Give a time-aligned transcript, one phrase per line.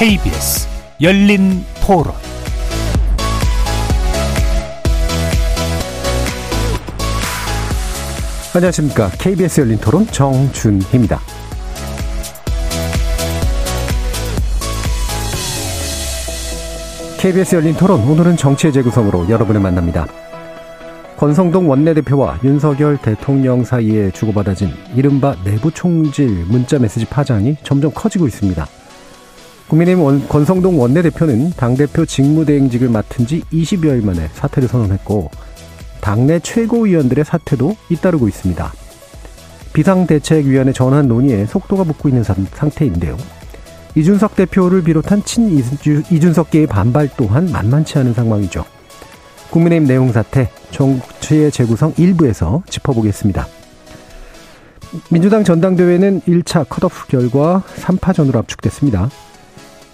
[0.00, 0.66] KBS
[1.02, 2.14] 열린 토론
[8.54, 9.10] 안녕하십니까.
[9.18, 11.20] KBS 열린 토론 정준희입니다.
[17.18, 20.06] KBS 열린 토론 오늘은 정치의 재구성으로 여러분을 만납니다.
[21.18, 28.79] 권성동 원내대표와 윤석열 대통령 사이에 주고받아진 이른바 내부 총질 문자 메시지 파장이 점점 커지고 있습니다.
[29.70, 35.30] 국민의힘 원, 권성동 원내대표는 당대표 직무대행직을 맡은 지 20여일 만에 사퇴를 선언했고
[36.00, 38.72] 당내 최고위원들의 사퇴도 잇따르고 있습니다.
[39.72, 43.16] 비상대책위원회 전환 논의에 속도가 붙고 있는 상태인데요.
[43.94, 45.56] 이준석 대표를 비롯한 친
[46.10, 48.64] 이준석계의 반발 또한 만만치 않은 상황이죠.
[49.50, 53.46] 국민의힘 내용 사태, 정치의 재구성 일부에서 짚어보겠습니다.
[55.10, 59.10] 민주당 전당대회는 1차 컷오프 결과 3파전으로 압축됐습니다.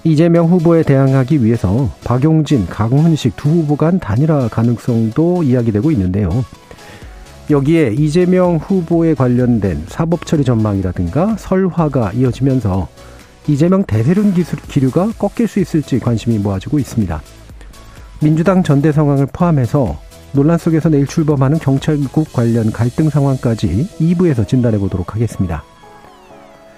[0.07, 6.45] 이재명 후보에 대항하기 위해서 박용진, 강훈식 두 후보 간 단일화 가능성도 이야기되고 있는데요.
[7.51, 12.87] 여기에 이재명 후보에 관련된 사법처리 전망이라든가 설화가 이어지면서
[13.49, 14.33] 이재명 대세론
[14.69, 17.21] 기류가 꺾일 수 있을지 관심이 모아지고 있습니다.
[18.23, 19.99] 민주당 전대 상황을 포함해서
[20.31, 25.65] 논란 속에서 내일 출범하는 경찰국 관련 갈등 상황까지 2부에서 진단해 보도록 하겠습니다.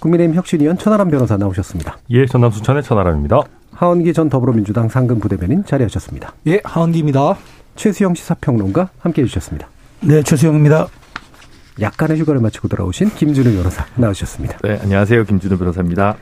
[0.00, 1.98] 국민의힘 혁신위원 천하람 변호사 나오셨습니다.
[2.10, 3.40] 예, 전남 수천의 천하람입니다.
[3.72, 6.34] 하원기 전 더불어민주당 상근 부대변인 자리하셨습니다.
[6.48, 7.36] 예, 하원기입니다.
[7.76, 9.68] 최수영 시사평론가 함께해 주셨습니다.
[10.00, 10.88] 네, 최수영입니다.
[11.80, 14.58] 약간의 휴가를 마치고 돌아오신 김준우 변호사 나오셨습니다.
[14.64, 15.24] 네, 안녕하세요.
[15.24, 16.16] 김준우 변호사입니다.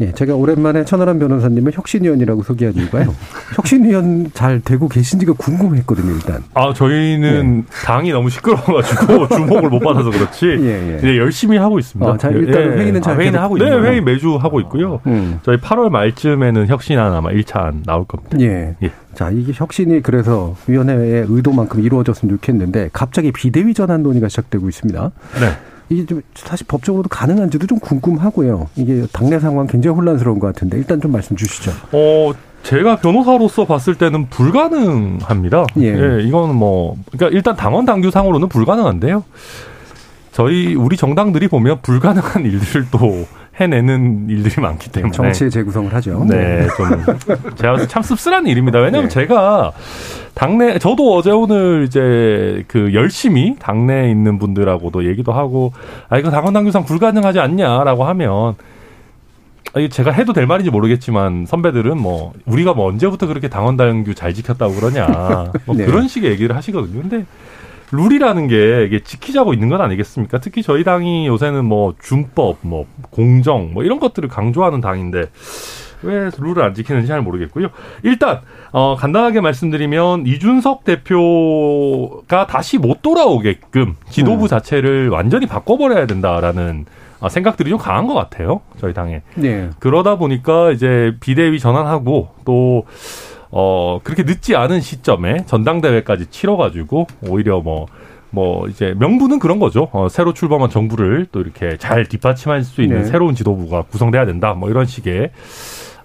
[0.00, 3.14] 예, 제가 오랜만에 천하람 변호사님을 혁신위원이라고 소개한 이유가요.
[3.56, 6.42] 혁신위원 잘 되고 계신지가 궁금했거든요, 일단.
[6.54, 7.84] 아, 저희는 예.
[7.84, 10.46] 당이 너무 시끄러워가지고 주목을 못 받아서 그렇지.
[10.46, 11.00] 예, 예.
[11.00, 12.10] 네, 열심히 하고 있습니다.
[12.10, 12.66] 아, 자, 일단 예.
[12.82, 15.00] 회의는 잘 아, 회의는 하고 있는 네, 회의 매주 하고 있고요.
[15.06, 15.40] 음.
[15.42, 18.38] 저희 8월 말쯤에는 혁신안 아마 1차 나올 겁니다.
[18.40, 18.76] 예.
[18.82, 18.90] 예.
[19.14, 25.10] 자, 이게 혁신이 그래서 위원회의 의도만큼 이루어졌으면 좋겠는데 갑자기 비대위 전환 논의가 시작되고 있습니다.
[25.40, 25.75] 네.
[25.88, 28.68] 이게 좀 사실 법적으로도 가능한지도 좀 궁금하고요.
[28.76, 31.70] 이게 당내 상황 굉장히 혼란스러운 것 같은데 일단 좀 말씀 주시죠.
[31.92, 32.32] 어,
[32.62, 35.66] 제가 변호사로서 봤을 때는 불가능합니다.
[35.78, 35.86] 예.
[35.86, 39.22] 예 이거는 뭐, 그러니까 일단 당원 당규상으로는 불가능한데요.
[40.32, 43.26] 저희 우리 정당들이 보면 불가능한 일들도
[43.58, 46.26] 해내는 일들이 많기 때문에 정치의 재구성을 하죠.
[46.28, 48.78] 네, 좀 제가 참 씁쓸한 일입니다.
[48.78, 49.14] 왜냐하면 네.
[49.14, 49.72] 제가
[50.34, 55.72] 당내 저도 어제 오늘 이제 그 열심히 당내에 있는 분들하고도 얘기도 하고
[56.10, 58.54] 아 이거 당원 당규상 불가능하지 않냐라고 하면
[59.90, 64.74] 제가 해도 될 말인지 모르겠지만 선배들은 뭐 우리가 뭐 언제부터 그렇게 당원 당규 잘 지켰다고
[64.74, 65.86] 그러냐 뭐 네.
[65.86, 67.00] 그런 식의 얘기를 하시거든요.
[67.00, 67.24] 근데
[67.92, 70.38] 룰이라는 게 이게 지키자고 있는 건 아니겠습니까?
[70.38, 75.30] 특히 저희 당이 요새는 뭐 준법, 뭐 공정, 뭐 이런 것들을 강조하는 당인데
[76.02, 77.68] 왜 룰을 안 지키는지 잘 모르겠고요.
[78.02, 78.40] 일단
[78.72, 84.48] 어 간단하게 말씀드리면 이준석 대표가 다시 못 돌아오게끔 지도부 음.
[84.48, 86.86] 자체를 완전히 바꿔버려야 된다라는
[87.18, 88.60] 어, 생각들이 좀 강한 것 같아요.
[88.78, 89.22] 저희 당에.
[89.36, 89.70] 네.
[89.78, 92.84] 그러다 보니까 이제 비대위 전환하고 또
[93.50, 97.86] 어, 그렇게 늦지 않은 시점에 전당대회까지 치러가지고 오히려 뭐,
[98.30, 99.88] 뭐 이제 명분은 그런 거죠.
[99.92, 103.04] 어, 새로 출범한 정부를 또 이렇게 잘 뒷받침할 수 있는 네.
[103.04, 104.54] 새로운 지도부가 구성돼야 된다.
[104.54, 105.30] 뭐 이런 식의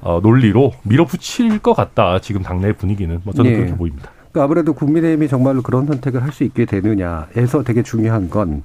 [0.01, 2.19] 어, 논리로 밀어붙일 것 같다.
[2.19, 3.57] 지금 당내 분위기는 뭐 저는 네.
[3.57, 4.11] 그렇게 보입니다.
[4.31, 8.63] 그러니까 아무래도 국민의힘이 정말로 그런 선택을 할 수 있게 되느냐에서 되게 중요한 건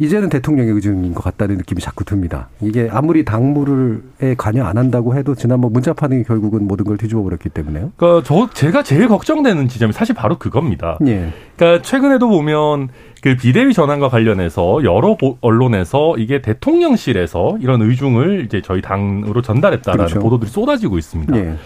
[0.00, 2.48] 이제는 대통령의 의중인 것 같다는 느낌이 자꾸 듭니다.
[2.62, 7.50] 이게 아무리 당무를에 관여 안 한다고 해도 지난번 문자 파능이 결국은 모든 걸 뒤집어 버렸기
[7.50, 7.92] 때문에요.
[7.96, 10.98] 그러니까 저 제가 제일 걱정되는 지점이 사실 바로 그겁니다.
[11.06, 11.34] 예.
[11.54, 12.88] 그러니까 최근에도 보면
[13.20, 20.20] 그 비대위 전환과 관련해서 여러 언론에서 이게 대통령실에서 이런 의중을 이제 저희 당으로 전달했다라는 그렇죠.
[20.20, 21.36] 보도들이 쏟아지고 있습니다.
[21.36, 21.56] 예.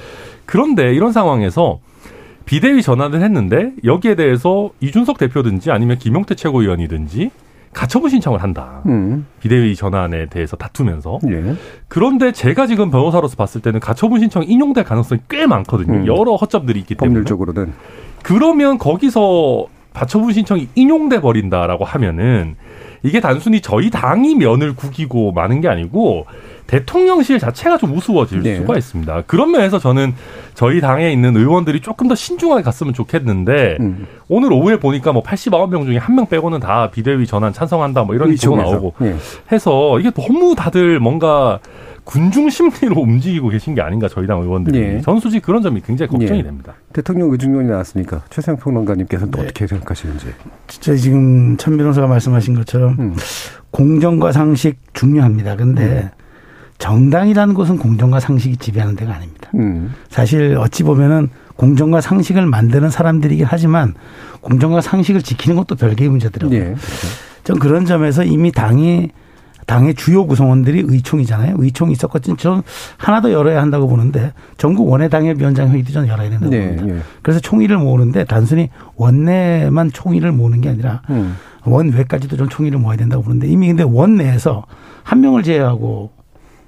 [0.45, 1.79] 그런데 이런 상황에서
[2.47, 7.31] 비대위 전환을 했는데 여기에 대해서 이준석 대표든지 아니면 김용태 최고위원이든지
[7.75, 8.83] 가처분 신청을 한다.
[8.87, 9.27] 음.
[9.41, 11.19] 비대위 전환에 대해서 다투면서.
[11.29, 11.55] 예.
[11.89, 15.93] 그런데 제가 지금 변호사로서 봤을 때는 가처분 신청 인용될 가능성이 꽤 많거든요.
[15.93, 16.07] 음.
[16.07, 17.15] 여러 허점들이 있기 때문에.
[17.15, 17.73] 법률적으로는
[18.23, 22.57] 그러면 거기서 가처분 신청이 인용돼 버린다라고 하면은
[23.05, 26.27] 이게 단순히 저희 당이 면을 구기고 마는 게 아니고
[26.67, 28.57] 대통령실 자체가 좀 우스워질 네.
[28.57, 29.25] 수가 있습니다.
[29.27, 30.15] 그런 면에서 저는
[30.55, 34.07] 저희 당에 있는 의원들이 조금 더 신중하게 갔으면 좋겠는데 음.
[34.29, 38.31] 오늘 오후에 보니까 뭐 89명 중에 한 명 빼고는 다 비대위 전환 찬성한다 뭐 이런
[38.31, 38.71] 의총에서.
[38.71, 39.15] 나오고 예.
[39.53, 41.59] 해서 이게 너무 다들 뭔가
[42.05, 45.01] 군중 심리로 움직이고 계신 게 아닌가 저희 당 의원들이 예.
[45.01, 46.43] 전 솔직히 그런 점이 굉장히 걱정이 예.
[46.43, 46.75] 됩니다.
[46.93, 49.45] 대통령 의중론이 나왔으니까 최상 평론가님께서는 또 네.
[49.45, 50.27] 어떻게 생각하시는지.
[50.69, 53.17] 진짜 지금 천 변호사가 말씀하신 것처럼 음.
[53.71, 55.57] 공정과 상식 중요합니다.
[55.57, 56.11] 근데
[56.79, 59.51] 정당이라는 곳은 공정과 상식이 지배하는 데가 아닙니다.
[59.55, 59.95] 음.
[60.11, 63.95] 사실 어찌 보면은 공정과 상식을 만드는 사람들이긴 하지만
[64.43, 66.59] 공정과 상식을 지키는 것도 별개의 문제더라고요.
[66.59, 66.75] 예.
[67.45, 69.11] 전 그런 점에서 이미 당이
[69.67, 71.57] 당의 주요 구성원들이 의총이잖아요.
[71.59, 72.37] 의총이 있었거든.
[72.37, 72.63] 저는
[72.97, 76.77] 하나 더 열어야 한다고 보는데 전국 원내 당협 위원장 회의도 저는 열어야 된다고 네.
[76.77, 76.97] 봅니다.
[76.97, 77.01] 예.
[77.23, 81.37] 그래서 총의를 모으는데 단순히 원내만 총의를 모으는 게 아니라 음.
[81.65, 84.65] 원외까지도 좀 총의를 모아야 된다고 보는데 이미 근데 원내에서
[85.03, 86.11] 한 명을 제외하고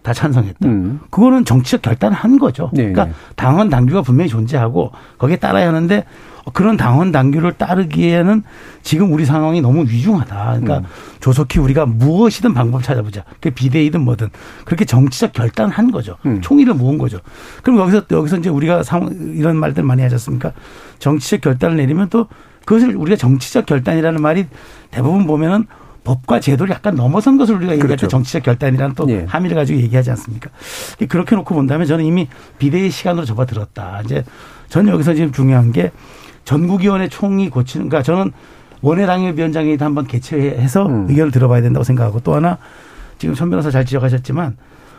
[0.02, 0.68] 다 찬성했다.
[0.68, 1.00] 음.
[1.10, 2.70] 그거는 정치적 결단을 한 거죠.
[2.72, 3.12] 네, 그러니까 네.
[3.34, 6.04] 당원 당규가 분명히 존재하고 거기에 따라야 하는데
[6.52, 8.42] 그런 당원 당규를 따르기에는
[8.82, 10.34] 지금 우리 상황이 너무 위중하다.
[10.34, 10.84] 그러니까 음.
[11.20, 13.24] 조속히 우리가 무엇이든 방법 찾아보자.
[13.40, 14.30] 그 비대위든 뭐든
[14.64, 16.16] 그렇게 정치적 결단을 한 거죠.
[16.24, 16.40] 음.
[16.40, 17.18] 총의를 모은 거죠.
[17.62, 18.82] 그럼 여기서 여기서 이제 우리가
[19.34, 20.52] 이런 말들 많이 하지 않습니까?
[20.98, 22.28] 정치적 결단을 내리면 또
[22.64, 24.46] 그것을 우리가 정치적 결단이라는 말이
[24.90, 25.66] 대부분 보면은
[26.04, 28.06] 법과 제도를 약간 넘어선 것을 우리가 얘기할 그렇죠.
[28.06, 29.24] 때 정치적 결단이라는 또 예.
[29.24, 30.50] 함의를 가지고 얘기하지 않습니까?
[31.08, 32.28] 그렇게 놓고 본다면 저는 이미
[32.58, 34.02] 비대위 시간으로 접어들었다.
[34.04, 34.24] 이제
[34.68, 35.90] 저는 여기서 지금 중요한 게
[36.46, 38.32] 전국위원회 총이 고치는, 그러니까 저는
[38.80, 41.06] 원내당협위원장회의도 한번 개최해서 음.
[41.10, 42.56] 의견을 들어봐야 된다고 생각하고 또 하나
[43.18, 44.56] 지금 천 변호사 잘 지적하셨지만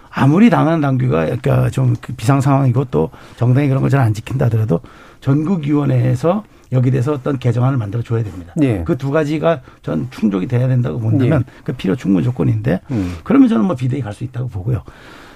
[0.09, 4.81] 아무리 당하는 당규가 그러니까 좀그 비상 상황이고 또 정당이 그런 걸 잘 안 지킨다 하더라도
[5.21, 8.53] 전국위원회에서 여기 대해서 어떤 개정안을 만들어 줘야 됩니다.
[8.61, 8.83] 예.
[8.83, 13.15] 그두 가지가 전 충족이 돼야 된다고 본다면 그 필요 충분 조건인데 음.
[13.23, 14.83] 그러면 저는 뭐 비대위 갈 수 있다고 보고요.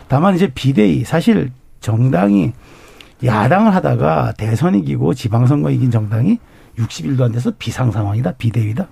[0.10, 2.52] 다만 이제 비대위 사실 정당이
[3.24, 6.40] 야당을 하다가 대선 이기고 지방선거 이긴 정당이
[6.78, 8.88] 60일도 안 돼서 비상 상황이다 비대위다.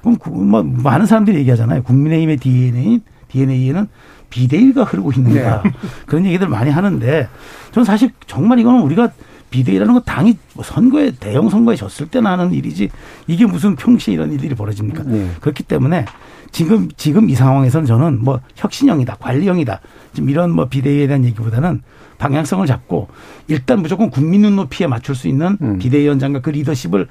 [0.00, 1.82] 그럼 그 뭐 많은 사람들이 얘기하잖아요.
[1.82, 3.86] 국민의힘의 DNA DNA에는
[4.30, 5.62] 비대위가 흐르고 있는가
[6.06, 7.28] 그런 얘기들 많이 하는데
[7.72, 9.10] 저는 사실 정말 이거는 우리가
[9.50, 12.88] 비대위라는 건 당이 뭐 선거에 대형 선거에 졌을 때나 하는 일이지
[13.26, 15.02] 이게 무슨 평시에 이런 일들이 벌어집니까?
[15.04, 15.30] 네.
[15.40, 16.04] 그렇기 때문에
[16.52, 19.80] 지금 지금 이 상황에서는 저는 뭐 혁신형이다, 관리형이다.
[20.12, 21.82] 지금 이런 뭐 비대위에 대한 얘기보다는
[22.18, 23.08] 방향성을 잡고
[23.48, 25.78] 일단 무조건 국민 눈높이에 맞출 수 있는 음.
[25.78, 27.08] 비대위원장과 그 리더십을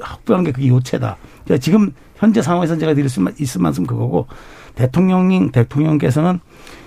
[0.00, 1.16] 확보하는 게 그게 요체다.
[1.44, 4.26] 그러니까 지금 현재 상황에서 제가 드릴 수 있을 만큼 그거고
[4.74, 6.40] 대통령님 대통령께서는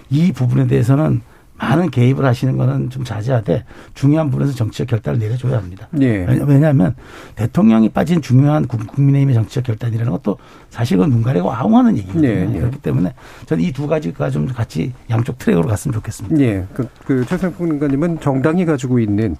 [0.09, 1.21] 이 부분에 대해서는
[1.57, 3.63] 많은 개입을 하시는 거는 좀 자제하되
[3.93, 5.87] 중요한 부분에서 정치적 결단을 내려줘야 합니다.
[6.01, 6.25] 예.
[6.25, 6.95] 왜냐- 왜냐하면
[7.35, 10.37] 대통령이 빠진 중요한 국- 국민의힘의 정치적 결단이라는 것도
[10.69, 12.21] 사실 그건 눈 가리고 아웅하는 얘기거든요.
[12.27, 12.59] 네, 네.
[12.59, 13.13] 그렇기 때문에
[13.45, 16.39] 저는 이 두 가지가 좀 같이 양쪽 트랙으로 갔으면 좋겠습니다.
[16.41, 16.65] 예.
[16.73, 19.35] 그, 그 최상평 의원님은 정당이 가지고 있는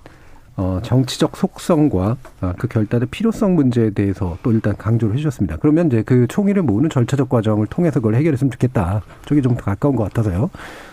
[0.57, 5.57] 어, 정치적 속성과 아, 그 결단의 필요성 문제에 대해서 또 일단 강조를 해주셨습니다.
[5.57, 9.01] 그러면 이제 그 총의를 모으는 절차적 과정을 통해서 그걸 해결했으면 좋겠다.
[9.25, 10.49] 쪽이 좀더 가까운 것 같아서요.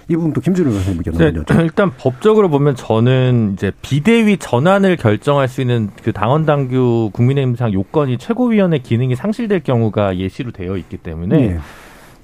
[0.09, 5.47] 이 부분도 김준호 변호사님 의견 네, 여쭤 일단 법적으로 보면 저는 이제 비대위 전환을 결정할
[5.47, 11.40] 수 있는 그 당원 당규 국민의힘상 요건이 최고위원회 기능이 상실될 경우가 예시로 되어 있기 때문에
[11.40, 11.59] 예.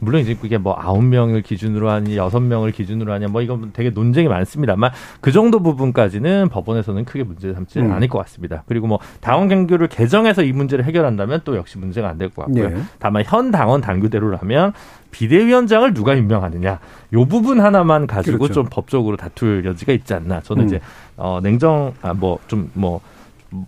[0.00, 3.90] 물론 이제 그게 뭐 아홉 명을 기준으로 하니 여섯 명을 기준으로 하냐 뭐 이건 되게
[3.90, 4.90] 논쟁이 많습니다만
[5.20, 7.92] 그 정도 부분까지는 법원에서는 크게 문제 삼지는 음.
[7.94, 8.62] 않을 것 같습니다.
[8.66, 12.64] 그리고 뭐 당원 경규를 개정해서 이 문제를 해결한다면 또 역시 문제가 안 될 것 같고요.
[12.64, 12.82] 예.
[12.98, 14.72] 다만 현 당원 당규대로라면
[15.10, 16.78] 비대위원장을 누가 임명하느냐
[17.14, 18.54] 요 부분 하나만 가지고 그렇죠.
[18.54, 20.66] 좀 법적으로 다툴 여지가 있지 않나 저는 음.
[20.66, 20.80] 이제
[21.16, 23.00] 어 냉정 아뭐 좀뭐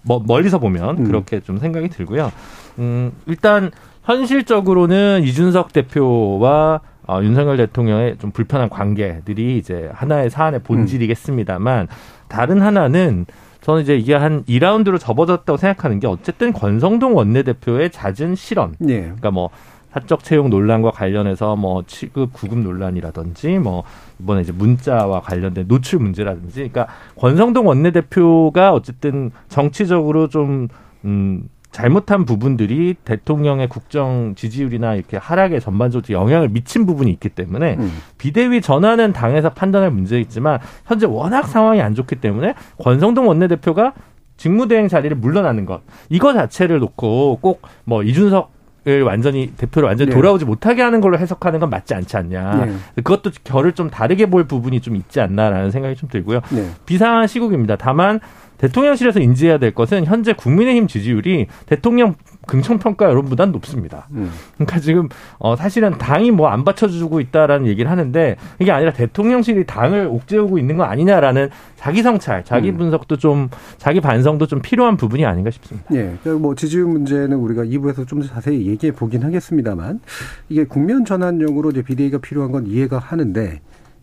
[0.02, 1.04] 뭐 멀리서 보면 음.
[1.04, 2.30] 그렇게 좀 생각이 들고요.
[2.78, 3.70] 음 일단
[4.10, 11.86] 현실적으로는 이준석 대표와 어, 윤석열 대통령의 좀 불편한 관계들이 이제 하나의 사안의 본질이겠습니다만
[12.28, 13.26] 다른 하나는
[13.60, 18.74] 저는 이제 이게 한 2라운드로 접어졌다고 생각하는 게 어쨌든 권성동 원내대표의 잦은 실언.
[18.88, 19.00] 예.
[19.00, 19.50] 그러니까 뭐
[19.92, 23.84] 사적 채용 논란과 관련해서 뭐 취급 구급 논란이라든지 뭐
[24.20, 26.68] 이번에 이제 문자와 관련된 노출 문제라든지.
[26.68, 30.68] 그러니까 권성동 원내대표가 어쨌든 정치적으로 좀
[31.04, 37.92] 음, 잘못한 부분들이 대통령의 국정 지지율이나 이렇게 하락에 전반적으로 영향을 미친 부분이 있기 때문에 음.
[38.18, 43.92] 비대위 전환은 당에서 판단할 문제있지만 현재 워낙 상황이 안 좋기 때문에 권성동 원내대표가
[44.36, 50.16] 직무대행 자리를 물러나는 것 이거 자체를 놓고 꼭 뭐 이준석 을 완전히 대표를 완전히 네.
[50.16, 52.64] 돌아오지 못하게 하는 걸로 해석하는 건 맞지 않지 않냐.
[52.64, 52.72] 네.
[52.94, 56.40] 그것도 결을 좀 다르게 볼 부분이 좀 있지 않나라는 생각이 좀 들고요.
[56.50, 56.70] 네.
[56.86, 57.76] 비상한 시국입니다.
[57.76, 58.20] 다만
[58.60, 64.08] 대통령실에서 인지해야 될 것은 현재 국민의힘 지지율이 대통령 긍정평가 여론보다는 높습니다.
[64.12, 64.30] 음.
[64.54, 70.06] 그러니까 지금 어 사실은 당이 뭐 안 받쳐주고 있다라는 얘기를 하는데 이게 아니라 대통령실이 당을
[70.06, 72.76] 옥죄우고 있는 거 아니냐라는 자기 성찰, 자기 음.
[72.76, 73.48] 분석도 좀
[73.78, 75.88] 자기 반성도 좀 필요한 부분이 아닌가 싶습니다.
[75.94, 76.14] 예.
[76.22, 80.00] 그뭐 지지율 문제는 우리가 2부에서 좀더 자세히 얘기해 보긴 하겠습니다만
[80.48, 83.60] 이게 국면 전환용으로 이제 비대위가 필요한 건 이해가 하는데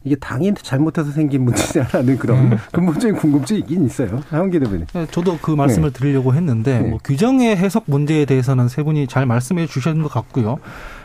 [0.08, 2.58] 이게 당이 잘못해서 생긴 문제냐라는 그런 음.
[2.72, 4.24] 근본적인 궁금증이 있긴 있어요.
[4.30, 4.86] 하원기 대표님.
[4.94, 6.90] 네, 저도 그 말씀을 드리려고 했는데 네.
[6.90, 10.60] 뭐 규정의 해석 문제에 대해서는 세 분이 잘 말씀해 주신 것 같고요.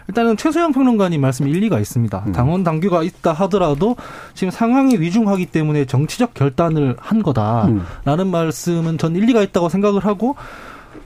[0.09, 2.25] 일단은 최소영 평론가님 말씀 일리가 있습니다.
[2.27, 2.33] 음.
[2.33, 3.97] 당원 당규가 있다 하더라도
[4.35, 8.31] 지금 상황이 위중하기 때문에 정치적 결단을 한 거다라는 음.
[8.31, 10.37] 말씀은 전 일리가 있다고 생각을 하고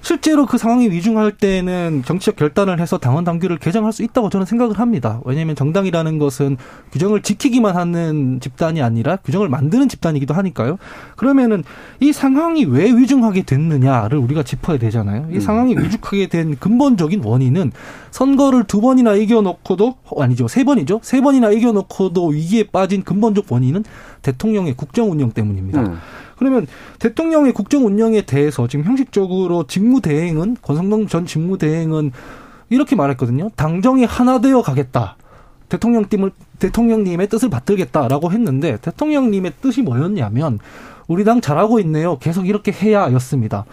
[0.06, 4.78] 실제로 그 상황이 위중할 때는 정치적 결단을 해서 당원 당규를 개정할 수 있다고 저는 생각을
[4.78, 5.20] 합니다.
[5.24, 6.58] 왜냐하면 정당이라는 것은
[6.92, 10.78] 규정을 지키기만 하는 집단이 아니라 규정을 만드는 집단이기도 하니까요.
[11.16, 11.64] 그러면은
[11.98, 15.26] 이 상황이 왜 위중하게 됐느냐를 우리가 짚어야 되잖아요.
[15.32, 17.72] 이 상황이 위중하게 된 근본적인 원인은
[18.12, 23.82] 선거를 두 번이나 이겨놓고도 어, 아니죠 세 번이죠 세 번이나 이겨놓고도 위기에 빠진 근본적 원인은
[24.22, 25.80] 대통령의 국정 운영 때문입니다.
[25.80, 25.98] 음.
[26.38, 26.66] 그러면
[26.98, 32.12] 대통령의 국정 운영에 대해서 지금 형식적으로 직무대행은 권성동 전 직무대행은
[32.70, 33.50] 이렇게 말했거든요.
[33.56, 35.16] 당정이 하나 되어 가겠다.
[35.68, 40.58] 대통령 팀을 대통령님의 뜻을 받들겠다라고 했는데 대통령님의 뜻이 뭐였냐면
[41.08, 42.18] 우리 당 잘하고 있네요.
[42.18, 43.64] 계속 이렇게 해야였습니다.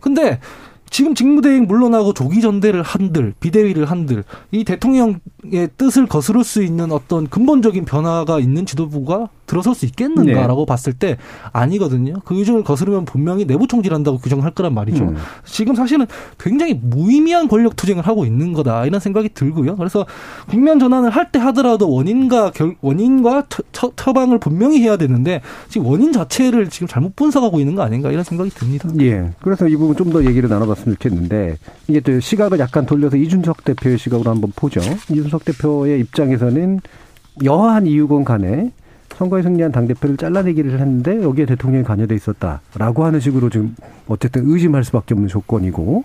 [0.00, 0.40] 근데
[0.88, 5.20] 지금 직무대행 물러나고 조기 전대를 한들 비대위를 한들 이 대통령
[5.52, 11.16] 의 뜻을 거스를 수 있는 어떤 근본적인 변화가 있는 지도부가 들어설 수 있겠는가라고 봤을 때
[11.52, 12.14] 아니거든요.
[12.24, 15.04] 그 규정을 거스르면 분명히 내부 총질한다고 규정할 거란 말이죠.
[15.04, 15.16] 음.
[15.44, 16.06] 지금 사실은
[16.38, 19.76] 굉장히 무의미한 권력 투쟁을 하고 있는 거다 이런 생각이 들고요.
[19.76, 20.06] 그래서
[20.48, 25.86] 국면 전환을 할 때 하더라도 원인과 결, 원인과 처, 처, 처방을 분명히 해야 되는데 지금
[25.86, 28.88] 원인 자체를 지금 잘못 분석하고 있는 거 아닌가 이런 생각이 듭니다.
[29.00, 29.30] 예.
[29.42, 31.56] 그래서 이 부분 좀 더 얘기를 나눠봤으면 좋겠는데
[31.86, 34.80] 이게 또 시각을 약간 돌려서 이준석 대표의 시각으로 한번 보죠.
[35.08, 36.80] 이준석 대표의 입장에서는
[37.44, 38.72] 여하한 이유건 간에
[39.16, 43.74] 선거에 승리한 당대표를 잘라내기를 했는데 여기에 대통령이 관여돼 있었다라고 하는 식으로 지금
[44.08, 46.04] 어쨌든 의심할 수밖에 없는 조건이고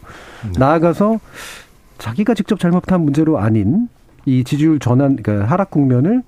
[0.58, 1.20] 나아가서
[1.98, 3.88] 자기가 직접 잘못한 문제로 아닌
[4.26, 6.24] 이 지지율 전환, 그러니까 하락 국면을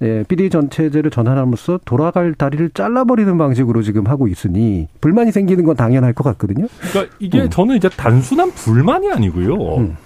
[0.00, 6.12] 예, 비대위 전체제를 전환함으로써 돌아갈 다리를 잘라버리는 방식으로 지금 하고 있으니 불만이 생기는 건 당연할
[6.12, 6.68] 것 같거든요.
[6.92, 7.50] 그러니까 이게 음.
[7.50, 9.54] 저는 이제 단순한 불만이 아니고요.
[9.78, 9.96] 음.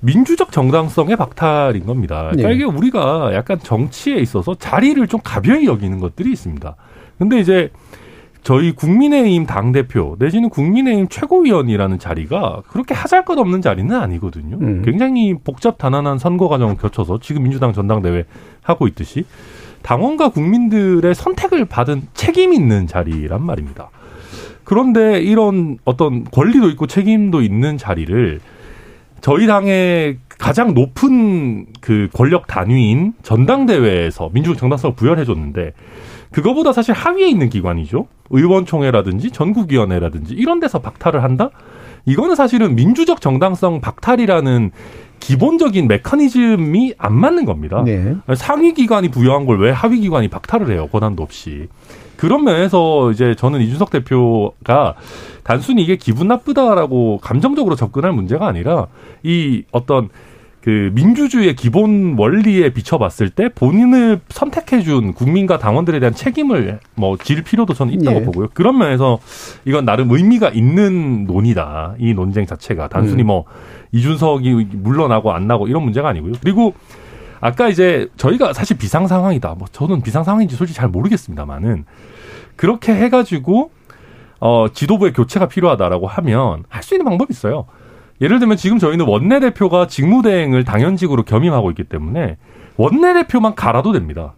[0.00, 2.28] 민주적 정당성의 박탈인 겁니다.
[2.30, 2.54] 그러니까 네.
[2.54, 6.76] 이게 우리가 약간 정치에 있어서 자리를 좀 가벼이 여기는 것들이 있습니다.
[7.18, 7.70] 근데 이제
[8.42, 14.56] 저희 국민의힘 당대표 내지는 국민의힘 최고위원이라는 자리가 그렇게 하잘 것 없는 자리는 아니거든요.
[14.60, 14.82] 음.
[14.84, 18.24] 굉장히 복잡 단안한 선거 과정을 거쳐서 지금 민주당 전당대회
[18.62, 19.24] 하고 있듯이
[19.82, 23.90] 당원과 국민들의 선택을 받은 책임 있는 자리란 말입니다.
[24.64, 28.40] 그런데 이런 어떤 권리도 있고 책임도 있는 자리를
[29.20, 35.72] 저희 당의 가장 높은 그 권력 단위인 전당대회에서 민주적 정당성을 부여해 줬는데
[36.30, 38.06] 그거보다 사실 하위에 있는 기관이죠.
[38.30, 41.50] 의원총회라든지 전국위원회라든지 이런 데서 박탈을 한다?
[42.04, 44.70] 이거는 사실은 민주적 정당성 박탈이라는
[45.20, 47.82] 기본적인 메커니즘이 안 맞는 겁니다.
[47.84, 48.14] 네.
[48.36, 50.88] 상위 기관이 부여한 걸 왜 하위 기관이 박탈을 해요?
[50.92, 51.66] 권한도 없이.
[52.18, 54.94] 그런 면에서 이제 저는 이준석 대표가
[55.44, 58.88] 단순히 이게 기분 나쁘다라고 감정적으로 접근할 문제가 아니라
[59.22, 60.10] 이 어떤
[60.60, 67.72] 그 민주주의의 기본 원리에 비춰봤을 때 본인을 선택해준 국민과 당원들에 대한 책임을 뭐 질 필요도
[67.72, 68.24] 저는 있다고 예.
[68.24, 68.48] 보고요.
[68.52, 69.20] 그런 면에서
[69.64, 71.94] 이건 나름 의미가 있는 논의다.
[71.98, 73.28] 이 논쟁 자체가 단순히 음.
[73.28, 73.44] 뭐
[73.92, 76.32] 이준석이 물러나고 안 나고 이런 문제가 아니고요.
[76.42, 76.74] 그리고
[77.40, 79.54] 아까 이제 저희가 사실 비상 상황이다.
[79.58, 81.84] 뭐 저는 비상 상황인지 솔직히 잘 모르겠습니다만은
[82.56, 83.70] 그렇게 해가지고
[84.40, 87.66] 어 지도부의 교체가 필요하다라고 하면 할 수 있는 방법이 있어요.
[88.20, 92.36] 예를 들면 지금 저희는 원내대표가 직무대행을 당연직으로 겸임하고 있기 때문에
[92.76, 94.34] 원내대표만 갈아도 됩니다.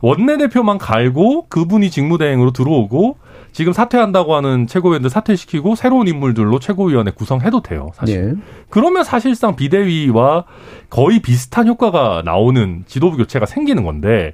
[0.00, 3.18] 원내대표만 갈고 그분이 직무대행으로 들어오고
[3.52, 7.90] 지금 사퇴한다고 하는 최고위원들 사퇴시키고 새로운 인물들로 최고위원회 구성해도 돼요.
[7.94, 8.16] 사실.
[8.16, 8.42] 예.
[8.70, 10.44] 그러면 사실상 비대위와
[10.88, 14.32] 거의 비슷한 효과가 나오는 지도부 교체가 생기는 건데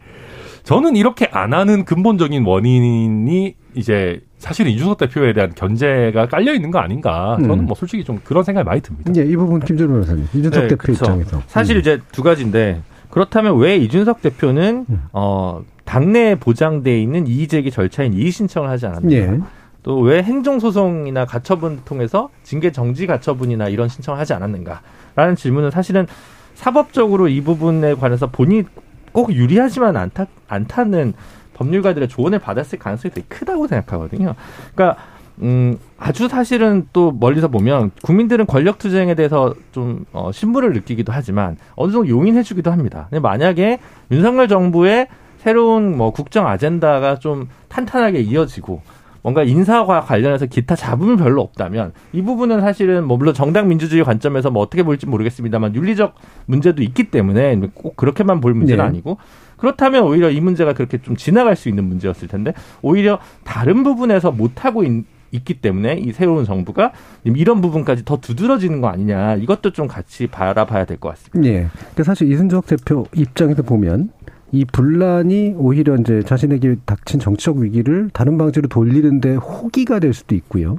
[0.63, 6.79] 저는 이렇게 안 하는 근본적인 원인이 이제 사실은 이준석 대표에 대한 견제가 깔려 있는 거
[6.79, 7.37] 아닌가.
[7.41, 7.67] 저는 음.
[7.67, 9.13] 뭐 솔직히 좀 그런 생각이 많이 듭니다.
[9.17, 10.29] 예, 이 부분 김준호 변호사님.
[10.33, 11.05] 이준석 네, 대표 그쵸.
[11.05, 11.43] 입장에서.
[11.47, 11.81] 사실 음.
[11.81, 15.03] 이제 두 가지인데 그렇다면 왜 이준석 대표는 음.
[15.13, 19.16] 어 당내에 보장돼 있는 이의제기 절차인 이의 신청을 하지 않았냐?
[19.16, 19.40] 예.
[19.83, 26.07] 또왜 행정소송이나 가처분 통해서 징계 정지 가처분이나 이런 신청을 하지 않았는가라는 질문은 사실은
[26.54, 28.64] 사법적으로 이 부분에 관해서 본인이
[29.12, 31.14] 꼭 유리하지만 않다, 않다는
[31.54, 34.35] 법률가들의 조언을 받았을 가능성이 되게 크다고 생각하거든요.
[34.75, 35.02] 그러니까
[35.40, 41.57] 음, 아주 사실은 또 멀리서 보면 국민들은 권력 투쟁에 대해서 좀 어, 신부를 느끼기도 하지만
[41.76, 43.07] 어느 정도 용인해주기도 합니다.
[43.09, 43.78] 근데 만약에
[44.11, 48.83] 윤석열 정부의 새로운 뭐 국정 아젠다가 좀 탄탄하게 이어지고
[49.23, 54.50] 뭔가 인사와 관련해서 기타 잡음이 별로 없다면 이 부분은 사실은 뭐 물론 정당 민주주의 관점에서
[54.50, 56.14] 뭐 어떻게 볼지 모르겠습니다만 윤리적
[56.47, 58.88] 문제도 있기 때문에 꼭 그렇게만 볼 문제는 네.
[58.88, 59.18] 아니고
[59.57, 64.85] 그렇다면 오히려 이 문제가 그렇게 좀 지나갈 수 있는 문제였을 텐데 오히려 다른 부분에서 못하고
[64.85, 66.92] 있, 있기 때문에 이 새로운 정부가
[67.25, 71.50] 이런 부분까지 더 두드러지는 거 아니냐 이것도 좀 같이 바라봐야 될 것 같습니다.
[71.50, 71.68] 예.
[71.88, 74.11] 근데 사실 이순석 대표 입장에서 보면
[74.50, 80.78] 이 분란이 오히려 이제 자신에게 닥친 정치적 위기를 다른 방식으로 돌리는데 호기가 될 수도 있고요.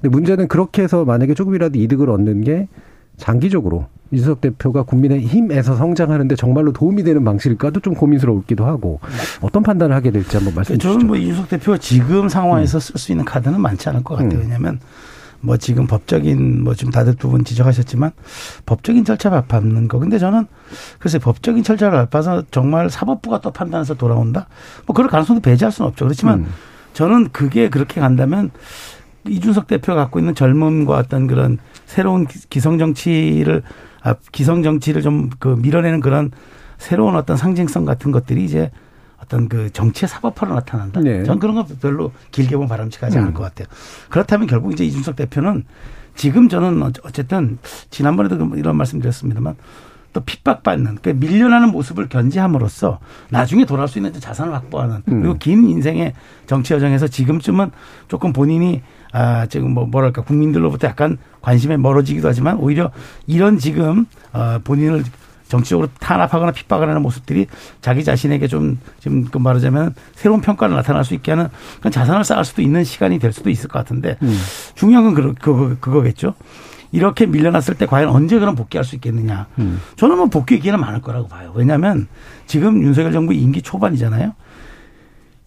[0.00, 2.68] 근데 문제는 그렇게 해서 만약에 조금이라도 이득을 얻는 게
[3.18, 8.98] 장기적으로 이준석 대표가 국민의 힘에서 성장하는데 정말로 도움이 되는 방식일까도 좀 고민스러울기도 하고
[9.40, 10.94] 어떤 판단을 하게 될지 한번 말씀해 주시죠.
[10.94, 14.38] 저는 뭐 이준석 대표가 지금 상황에서 쓸 수 있는 카드는 많지 않을 것 같아요.
[14.38, 14.40] 음.
[14.44, 14.80] 왜냐하면
[15.42, 18.10] 뭐 지금 법적인 뭐 지금 다들 두 분 지적하셨지만
[18.66, 19.98] 법적인 절차 밟는 거.
[19.98, 20.46] 근데 저는
[20.98, 24.46] 글쎄 법적인 절차를 밟아서 정말 사법부가 또 판단해서 돌아온다.
[24.86, 26.04] 뭐 그럴 가능성도 배제할 수는 없죠.
[26.04, 26.46] 그렇지만 음.
[26.92, 28.50] 저는 그게 그렇게 간다면
[29.26, 33.62] 이준석 대표가 갖고 있는 젊음과 어떤 그런 새로운 기- 기성 정치를
[34.02, 36.30] 아, 기성 정치를 좀 그 밀어내는 그런
[36.78, 38.70] 새로운 어떤 상징성 같은 것들이 이제
[39.30, 41.00] 어떤 그 정치의 사법화로 나타난다.
[41.00, 41.22] 네.
[41.22, 43.22] 저는 그런 거 별로 길게 보면 바람직하지 음.
[43.22, 43.68] 않을 것 같아요.
[44.08, 45.64] 그렇다면 결국 이제 이준석 대표는
[46.16, 47.58] 지금 저는 어째- 어쨌든
[47.90, 49.54] 지난번에도 그 이런 말씀 드렸습니다만
[50.12, 55.20] 또 핍박받는 그 밀려나는 모습을 견제함으로써 나중에 돌아올 수 있는 자산을 확보하는 음.
[55.22, 56.14] 그리고 긴 인생의
[56.48, 57.70] 정치 여정에서 지금쯤은
[58.08, 62.90] 조금 본인이 아 지금 뭐 뭐랄까 국민들로부터 약간 관심에 멀어지기도 하지만 오히려
[63.28, 65.04] 이런 지금 어 본인을
[65.50, 67.46] 정치적으로 탄압하거나 핍박을 하는 모습들이
[67.82, 71.48] 자기 자신에게 좀 지금 그 말하자면 새로운 평가를 나타날 수 있게 하는
[71.80, 74.38] 그런 자산을 쌓을 수도 있는 시간이 될 수도 있을 것 같은데 음.
[74.76, 76.34] 중요한 건 그거, 그거, 그거겠죠.
[76.92, 79.48] 이렇게 밀려났을 때 과연 언제 그럼 복귀할 수 있겠느냐.
[79.58, 79.80] 음.
[79.96, 81.52] 저는 뭐 복귀 기회는 많을 거라고 봐요.
[81.54, 82.08] 왜냐하면
[82.46, 84.34] 지금 윤석열 정부 임기 초반이잖아요.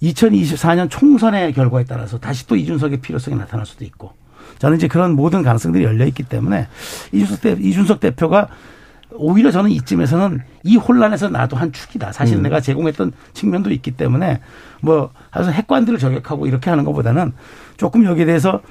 [0.02, 4.12] 2024년 총선의 결과에 따라서 다시 또 이준석의 필요성이 나타날 수도 있고
[4.60, 6.68] 저는 이제 그런 모든 가능성들이 열려 있기 때문에
[7.14, 8.50] 이준석, 대, 이준석 대표가
[9.16, 12.12] 오히려 저는 이쯤에서는 이 혼란에서 나도 한 축이다.
[12.12, 14.40] 사실 은 내가 제공했던 측면도 있기 때문에
[14.82, 17.34] 뭐 그래서 핵관들을 저격하고 이렇게 하는 것보다는
[17.78, 18.62] 조금 여기에 대해서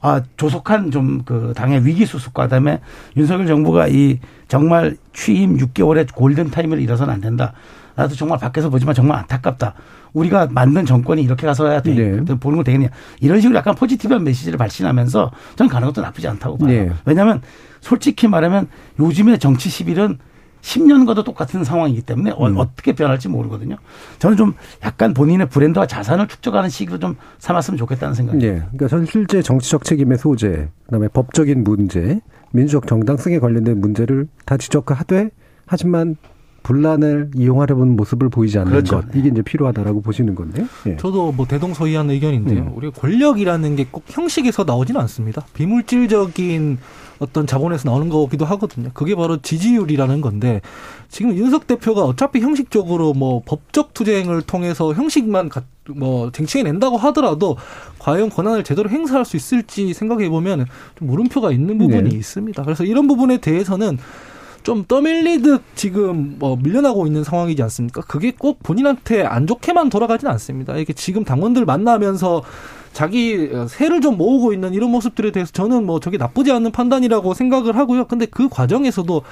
[0.00, 2.80] 아 조속한 좀 그 당의 위기 수습과 그다음에
[3.16, 7.52] 윤석열 정부가 이 정말 취임 6개월의 골든 타임을 잃어서는 안 된다.
[7.94, 9.74] 나도 정말 밖에서 보지만 정말 안타깝다.
[10.12, 11.94] 우리가 만든 정권이 이렇게 가서야 돼.
[11.94, 12.34] 네.
[12.34, 12.88] 보는 거 되겠냐.
[13.20, 16.68] 이런 식으로 약간 positive한 메시지를 발신하면서 저는 가는 것도 나쁘지 않다고 봐요.
[16.68, 16.90] 네.
[17.04, 17.40] 왜냐하면
[17.86, 18.68] 솔직히 말하면
[18.98, 20.18] 요즘의 정치 십일은
[20.62, 22.56] 10년과도 똑같은 상황이기 때문에 어- 음.
[22.56, 23.76] 어떻게 변할지 모르거든요.
[24.20, 28.50] 저는 좀 약간 본인의 브랜드와 자산을 축적하는 시기로 좀 삼았으면 좋겠다는 생각이 예.
[28.70, 32.20] 그러니까 전 실제 정치적 책임의 소재, 그다음에 법적인 문제,
[32.52, 35.30] 민주적 정당성에 관련된 문제를 다 지적하되
[35.66, 36.16] 하지만
[36.62, 39.00] 분란을 이용하려는 모습을 보이지 않는 그렇죠.
[39.00, 40.64] 것 이게 이제 필요하다라고 보시는 건데.
[40.86, 40.96] 예.
[40.96, 42.62] 저도 뭐 대동소이한 의견인데요.
[42.62, 42.72] 음.
[42.76, 45.44] 우리가 권력이라는 게 꼭 형식에서 나오지는 않습니다.
[45.54, 46.78] 비물질적인
[47.18, 48.90] 어떤 자본에서 나오는 거기도 하거든요.
[48.94, 50.60] 그게 바로 지지율이라는 건데
[51.08, 55.62] 지금 윤석 대표가 어차피 형식적으로 뭐 법적 투쟁을 통해서 형식만 가-
[55.94, 57.56] 뭐 쟁취해 낸다고 하더라도
[57.98, 60.66] 과연 권한을 제대로 행사할 수 있을지 생각해 보면
[60.98, 62.16] 좀 물음표가 있는 부분이 네.
[62.16, 62.62] 있습니다.
[62.62, 63.98] 그래서 이런 부분에 대해서는
[64.62, 68.00] 좀 떠밀리듯 지금 뭐 밀려나고 있는 상황이지 않습니까?
[68.02, 70.76] 그게 꼭 본인한테 안 좋게만 돌아가진 않습니다.
[70.76, 72.42] 이게 지금 당원들 만나면서
[72.92, 77.76] 자기 세를 좀 모으고 있는 이런 모습들에 대해서 저는 뭐 저게 나쁘지 않은 판단이라고 생각을
[77.76, 78.06] 하고요.
[78.06, 79.22] 근데 그 과정에서도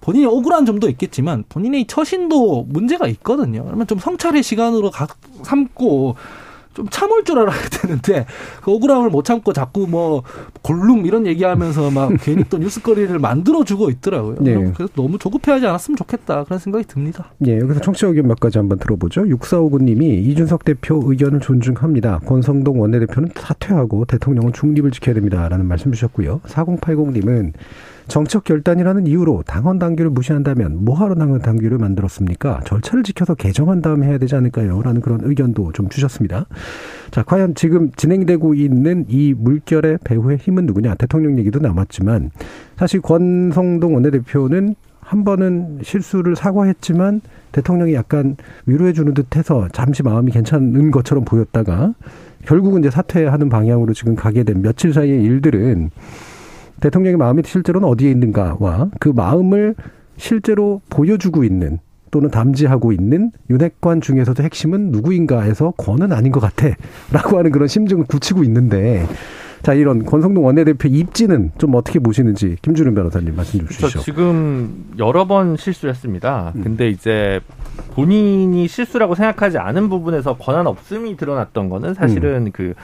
[0.00, 3.64] 본인이 억울한 점도 있겠지만 본인의 처신도 문제가 있거든요.
[3.64, 5.06] 그러면 좀 성찰의 시간으로 가,
[5.42, 6.16] 삼고
[6.74, 8.26] 좀 참을 줄 알아야 되는데
[8.62, 10.22] 그 억울함을 못 참고 자꾸 뭐
[10.62, 14.36] 골룸 이런 얘기하면서 막 괜히 또 뉴스거리를 만들어주고 있더라고요.
[14.40, 14.54] 네.
[14.74, 17.32] 그래서 너무 조급해하지 않았으면 좋겠다 그런 생각이 듭니다.
[17.46, 19.22] 예, 여기서 청취자 의견 몇 가지 한번 들어보죠.
[19.22, 22.20] 6459님이 이준석 대표 의견을 존중합니다.
[22.26, 26.40] 권성동 원내대표는 사퇴하고 대통령은 중립을 지켜야 됩니다라는 말씀 주셨고요.
[26.46, 27.52] 4080님은
[28.08, 32.60] 정치적 결단이라는 이유로 당원 당규를 무시한다면 뭐하러 당원 당규를 만들었습니까?
[32.64, 34.82] 절차를 지켜서 개정한 다음에 해야 되지 않을까요?
[34.82, 36.46] 라는 그런 의견도 좀 주셨습니다.
[37.10, 40.94] 자, 과연 지금 진행되고 있는 이 물결의 배후의 힘은 누구냐?
[40.96, 42.30] 대통령 얘기도 남았지만
[42.76, 47.20] 사실 권성동 원내대표는 한 번은 실수를 사과했지만
[47.52, 48.36] 대통령이 약간
[48.66, 51.94] 위로해 주는 듯해서 잠시 마음이 괜찮은 것처럼 보였다가
[52.46, 55.90] 결국은 이제 사퇴하는 방향으로 지금 가게 된 며칠 사이의 일들은
[56.84, 59.74] 대통령의 마음이 실제로는 어디에 있는가와 그 마음을
[60.18, 61.78] 실제로 보여주고 있는
[62.10, 68.44] 또는 담지하고 있는 윤핵관 중에서도 핵심은 누구인가에서 권은 아닌 것 같아라고 하는 그런 심증을 굳히고
[68.44, 69.06] 있는데
[69.62, 74.00] 자 이런 권성동 원내대표 입지는 좀 어떻게 보시는지 김준우 변호사님 말씀 좀 주시죠.
[74.00, 76.52] 지금 여러 번 실수했습니다.
[76.54, 76.62] 음.
[76.62, 77.40] 근데 이제
[77.94, 82.50] 본인이 실수라고 생각하지 않은 부분에서 권한 없음이 드러났던 거는 사실은 음.
[82.52, 82.74] 그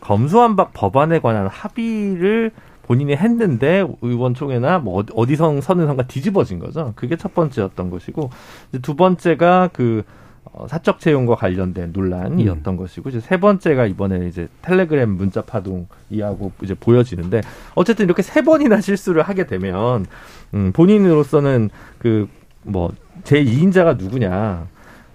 [0.00, 2.52] 검수완박 법안에 관한 합의를
[2.88, 6.94] 본인이 했는데 의원총회나 뭐 어디선 서는 선가 뒤집어진 거죠.
[6.96, 8.30] 그게 첫 번째였던 것이고
[8.82, 10.02] 두 번째가 그
[10.50, 12.76] 어, 사적 채용과 관련된 논란이었던 음.
[12.76, 17.42] 것이고 이제 세 번째가 이번에 이제 텔레그램 문자 파동이하고 이제 보여지는데
[17.74, 20.06] 어쨌든 이렇게 세 번이나 실수를 하게 되면
[20.54, 21.70] 음 본인으로서는
[22.00, 22.26] 그
[22.64, 22.92] 뭐
[23.24, 24.66] 제 2인자가 누구냐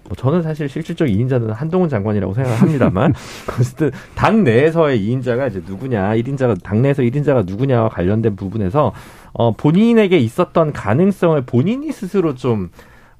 [0.06, 3.14] 뭐 저는 사실 실질적 2인자는 한동훈 장관이라고 생각을 합니다만
[3.58, 8.92] 어쨌든 당 내에서의 2인자가 이제 누구냐 1인자가 당 내에서 1인자가 누구냐와 관련된 부분에서
[9.32, 12.70] 어 본인에게 있었던 가능성을 본인이 스스로 좀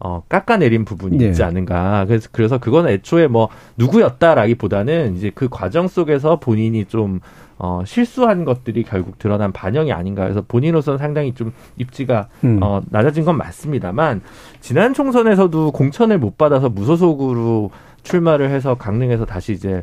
[0.00, 1.26] 어, 깎아내린 부분이 네.
[1.28, 2.04] 있지 않은가.
[2.06, 7.20] 그래서, 그래서 그건 애초에 뭐, 누구였다라기보다는 이제 그 과정 속에서 본인이 좀,
[7.58, 10.22] 어, 실수한 것들이 결국 드러난 반영이 아닌가.
[10.22, 12.58] 그래서 본인으로서는 상당히 좀 입지가, 음.
[12.62, 14.22] 어, 낮아진 건 맞습니다만,
[14.60, 17.70] 지난 총선에서도 공천을 못 받아서 무소속으로
[18.02, 19.82] 출마를 해서 강릉에서 다시 이제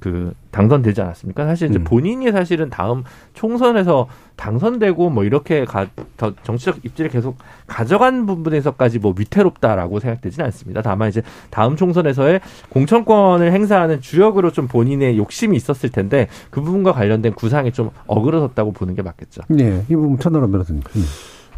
[0.00, 1.46] 그 당선되지 않았습니까?
[1.46, 1.84] 사실 이제 음.
[1.84, 9.14] 본인이 사실은 다음 총선에서 당선되고 뭐 이렇게 가, 더 정치적 입지를 계속 가져간 부분에서까지 뭐
[9.16, 10.82] 위태롭다라고 생각되지는 않습니다.
[10.82, 17.32] 다만 이제 다음 총선에서의 공천권을 행사하는 주역으로 좀 본인의 욕심이 있었을 텐데 그 부분과 관련된
[17.32, 19.42] 구상이 좀 어그러졌다고 보는 게 맞겠죠.
[19.48, 20.82] 네, 이 부분 천하람 변호사님.
[20.96, 21.04] 음.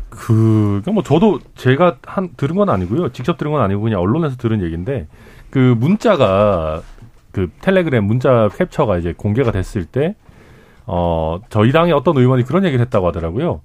[0.09, 3.11] 그, 뭐 저도 제가 한 들은 건 아니고요.
[3.11, 5.07] 직접 들은 건 아니고 그냥 언론에서 들은 얘기인데
[5.51, 6.83] 그 문자가
[7.33, 10.15] 그 텔레그램 문자 캡처가 이제 공개가 됐을 때,
[10.87, 13.61] 어, 저희 당의 어떤 의원이 그런 얘기를 했다고 하더라고요.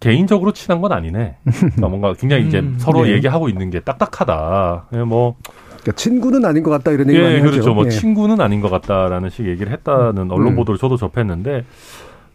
[0.00, 1.36] 개인적으로 친한 건 아니네.
[1.44, 3.12] 그러니까 뭔가 굉장히 이제 음, 서로 네.
[3.12, 4.86] 얘기하고 있는 게 딱딱하다.
[5.06, 5.36] 뭐.
[5.82, 7.58] 그러니까 친구는 아닌 것 같다 이런 얘기 예, 많이 그렇죠.
[7.58, 7.74] 하죠.
[7.74, 7.90] 뭐 예.
[7.90, 10.56] 친구는 아닌 것 같다라는 식 얘기를 했다는 언론 음.
[10.56, 11.64] 보도를 저도 접했는데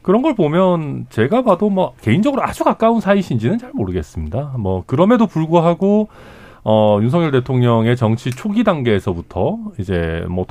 [0.01, 4.53] 그런 걸 보면 제가 봐도 뭐 개인적으로 아주 가까운 사이신지는 잘 모르겠습니다.
[4.57, 6.09] 뭐 그럼에도 불구하고
[6.69, 10.45] 어, 윤석열 대통령의 정치 초기 단계에서부터 이제 뭐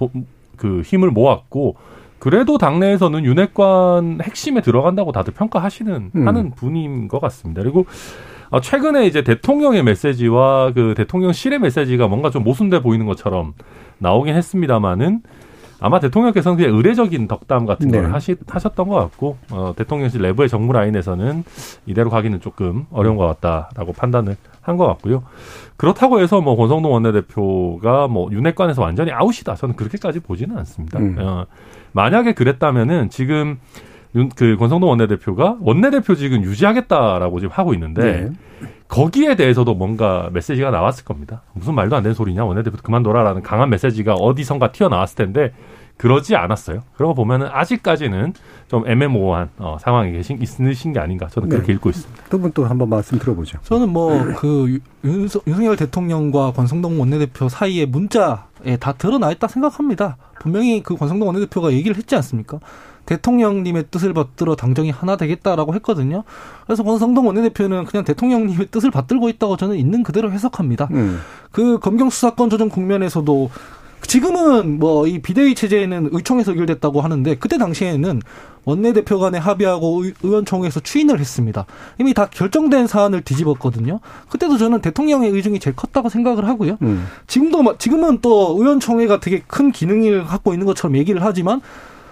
[0.56, 1.76] 그 힘을 모았고
[2.18, 6.28] 그래도 당내에서는 윤핵관 핵심에 들어간다고 다들 평가하시는 음.
[6.28, 7.62] 하는 분인 것 같습니다.
[7.62, 7.86] 그리고
[8.48, 13.54] 어, 최근에 이제 대통령의 메시지와 그 대통령실의 메시지가 뭔가 좀 모순돼 보이는 것처럼
[13.98, 15.20] 나오긴 했습니다만은
[15.80, 18.00] 아마 대통령께서는 그냥 의례적인 덕담 같은 네.
[18.00, 21.44] 걸 하시, 하셨던 것 같고 어, 대통령실 내부의 정무 라인에서는
[21.86, 25.22] 이대로 가기는 조금 어려운 것 같다라고 판단을 한 것 같고요.
[25.76, 29.54] 그렇다고 해서 뭐 권성동 원내대표가 뭐 윤핵관에서 완전히 아웃이다.
[29.54, 30.98] 저는 그렇게까지 보지는 않습니다.
[30.98, 31.16] 음.
[31.20, 31.46] 어,
[31.92, 33.58] 만약에 그랬다면은 지금
[34.16, 38.02] 윤, 그 권성동 원내대표가 원내대표직은 유지하겠다라고 지금 하고 있는데
[38.60, 38.68] 네.
[38.88, 41.42] 거기에 대해서도 뭔가 메시지가 나왔을 겁니다.
[41.54, 45.52] 무슨 말도 안 되는 소리냐 원내대표 그만둬라라는 강한 메시지가 어디선가 튀어나왔을 텐데
[45.96, 46.82] 그러지 않았어요.
[46.96, 48.34] 그러고 보면은 아직까지는
[48.68, 51.72] 좀 애매모호한 어, 상황에 계신 있으신 게 아닌가 저는 그렇게 네.
[51.74, 52.24] 읽고 있습니다.
[52.28, 53.58] 두 분 또 한번 말씀 들어보죠.
[53.62, 60.18] 저는 뭐그 윤석열 대통령과 권성동 원내대표 사이의 문자에 다 드러나 있다 생각합니다.
[60.40, 62.58] 분명히 그 권성동 원내대표가 얘기를 했지 않습니까?
[63.06, 66.24] 대통령님의 뜻을 받들어 당정이 하나 되겠다라고 했거든요.
[66.66, 70.88] 그래서 권성동 원내대표는 그냥 대통령님의 뜻을 받들고 있다고 저는 있는 그대로 해석합니다.
[70.92, 71.20] 음.
[71.50, 73.50] 그 검경 수사권 조정 국면에서도
[74.02, 78.20] 지금은 뭐 이 비대위 체제에는 의총에서 의결됐다고 하는데 그때 당시에는
[78.64, 81.66] 원내대표 간에 합의하고 의원총회에서 추인을 했습니다.
[81.98, 84.00] 이미 다 결정된 사안을 뒤집었거든요.
[84.28, 86.76] 그때도 저는 대통령의 의중이 제일 컸다고 생각을 하고요.
[86.82, 87.06] 음.
[87.28, 91.60] 지금도 지금은 또 의원총회가 되게 큰 기능을 갖고 있는 것처럼 얘기를 하지만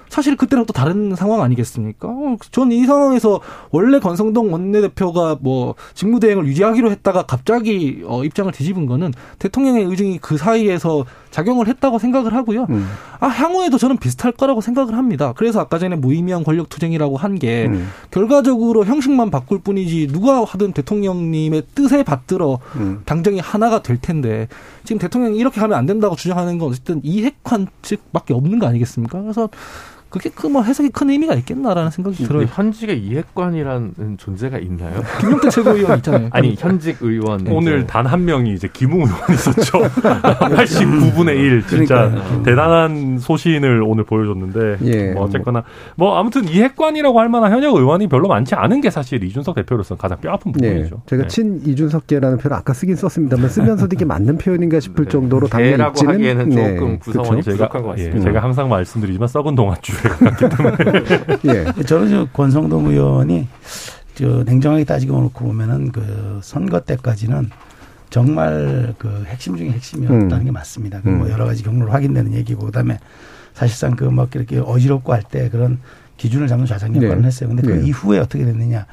[0.09, 2.09] 사실 그때랑 또 다른 상황 아니겠습니까?
[2.09, 3.40] 어, 전이 상황에서
[3.71, 10.37] 원래 권성동 원내대표가 뭐 직무대행을 유지하기로 했다가 갑자기 어, 입장을 뒤집은 거는 대통령의 의중이 그
[10.37, 12.68] 사이에서 작용을 했다고 생각을 하고요.
[12.70, 12.87] 음.
[13.18, 15.33] 아 향후에도 저는 비슷할 거라고 생각을 합니다.
[15.37, 17.90] 그래서 아까 전에 무의미한 권력 투쟁이라고 한게 음.
[18.12, 23.03] 결과적으로 형식만 바꿀 뿐이지 누가 하든 대통령님의 뜻에 받들어 음.
[23.05, 24.47] 당정이 하나가 될 텐데
[24.85, 29.20] 지금 대통령이 이렇게 하면 안 된다고 주장하는 건 어쨌든 이핵관 측밖에 없는 거 아니겠습니까?
[29.20, 29.49] 그래서
[30.14, 32.46] 그게 그 뭐 해석이 큰 의미가 있겠나라는 생각이 들어요.
[32.48, 35.03] 현직의 이해관이라는 존재가 있나요?
[35.20, 36.29] 김용태 최고위원 있잖아요.
[36.31, 39.79] 아니 현직 의원 오늘 단 한 명이 이제 김웅 의원 있었죠.
[40.38, 42.42] 89분의 1 진짜 그러니까요.
[42.44, 45.12] 대단한 소신을 오늘 보여줬는데 예.
[45.12, 45.64] 뭐 어쨌거나
[45.96, 50.20] 뭐 아무튼 이핵관이라고 할 만한 현역 의원이 별로 많지 않은 게 사실 이준석 대표로서는 가장
[50.20, 50.68] 뼈아픈 네.
[50.70, 51.03] 부분이죠.
[51.07, 51.29] 제가 네.
[51.29, 55.11] 친 이준석계라는 표현을 아까 쓰긴 썼습니다만 쓰면서도 이게 맞는 표현인가 싶을 네.
[55.11, 57.50] 정도로 당내 입지는 하기에는 네, 조금 구성원이 그렇죠.
[57.59, 58.31] 제가 부족한 것 예, 같습니다.
[58.31, 60.77] 제가 항상 말씀드리지만 썩은 동아줄 에 가깝기 때문에
[61.79, 61.83] 예.
[61.85, 63.49] 저는 저 권성동 의원이
[64.14, 67.51] 저 냉정하게 따지고 놓고 보면은 그 선거 때까지는
[68.11, 70.45] 정말 그 핵심 중에 핵심이었다는 음.
[70.45, 71.01] 게 맞습니다.
[71.01, 71.31] 그뭐 음.
[71.31, 72.99] 여러 가지 경로로 확인되는 얘기고 그다음에
[73.55, 75.79] 사실상 그 막 이렇게 어지럽고 할 때 그런
[76.17, 77.27] 기준을 잡는 좌장 역할을 네.
[77.27, 77.49] 했어요.
[77.49, 77.87] 근데 그 네.
[77.88, 78.87] 이후에 어떻게 됐느냐?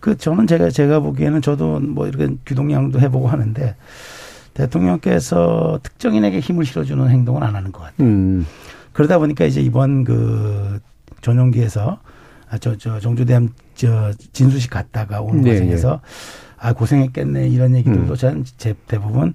[0.00, 3.76] 그 저는 제가 제가 보기에는 저도 뭐 이렇게 규동량도 해보고 하는데
[4.54, 8.06] 대통령께서 특정인에게 힘을 실어주는 행동은 안 하는 것 같아요.
[8.06, 8.46] 음.
[8.94, 10.80] 그러다 보니까 이제 이번 그
[11.20, 11.98] 전용기에서
[12.48, 16.00] 아, 저, 저, 정주대함 저 진수식 갔다가 오는 네, 과정에서
[16.58, 18.16] 아, 고생했겠네 이런 얘기들도 음.
[18.16, 19.34] 저는 제 대부분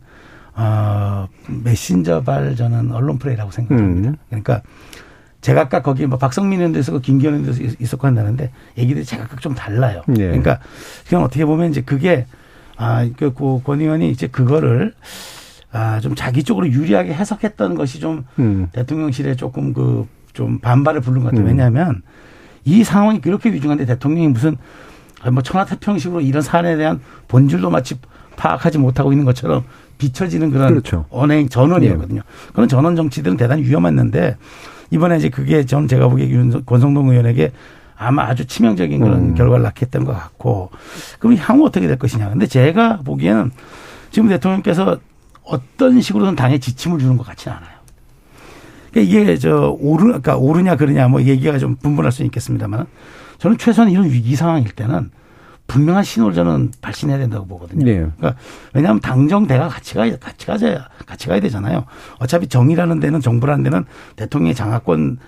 [0.56, 4.10] 어, 메신저발 저는 언론 플레이라고 생각합니다.
[4.12, 4.16] 음.
[4.30, 4.62] 그러니까
[5.42, 9.56] 제가 아까 거기 뭐 박성민 의원도 있었고 김기현 의원도 있- 있었고 한다는데 얘기들이 제각각 좀
[9.56, 10.02] 달라요.
[10.08, 10.16] 네.
[10.28, 10.60] 그러니까
[11.08, 12.26] 그냥 어떻게 보면 이제 그게
[12.78, 14.94] 아, 그, 고- 권 의원이 이제 그거를
[15.72, 18.68] 아, 좀 자기 쪽으로 유리하게 해석했던 것이 좀 음.
[18.72, 21.42] 대통령실에 조금 그 좀 반발을 부른 것 같아요.
[21.44, 21.48] 음.
[21.48, 22.02] 왜냐하면
[22.64, 24.58] 이 상황이 그렇게 위중한데 대통령이 무슨
[25.34, 27.96] 뭐 천하태평식으로 이런 사안에 대한 본질도 마치
[28.38, 29.64] 파악하지 못하고 있는 것처럼
[29.98, 31.06] 비춰지는 그런 그렇죠.
[31.10, 32.22] 언행 전원이었거든요.
[32.54, 34.38] 그런 전원 정치들은 대단히 위험했는데
[34.92, 37.52] 이번에 이제 그게 전 제가 보기에 윤- 권성동 의원에게
[37.98, 39.34] 아마 아주 치명적인 그런 음.
[39.36, 40.70] 결과를 낳게 했던 것 같고
[41.18, 42.30] 그럼 향후 어떻게 될 것이냐.
[42.30, 43.52] 근데 제가 보기에는
[44.12, 45.00] 지금 대통령께서
[45.50, 47.80] 어떤 식으로든 당에 지침을 주는 것 같지는 않아요.
[48.92, 52.86] 그러니까 이게 저 오르 그러니까 오르냐 그러냐 뭐 얘기가 좀 분분할 수 있겠습니다만
[53.40, 55.12] 저는 최소한 이런 위기 상황일 때는
[55.68, 57.86] 분명한 신호를 저는 발신해야 된다고 보거든요.
[57.86, 57.94] 네.
[58.18, 58.36] 그러니까
[58.74, 61.86] 왜냐하면 당정대가 같이 가 같이 가야 같이 가야 되잖아요.
[62.18, 63.86] 어차피 정의라는 데는 정부라는 데는
[64.16, 65.20] 대통령의 장악권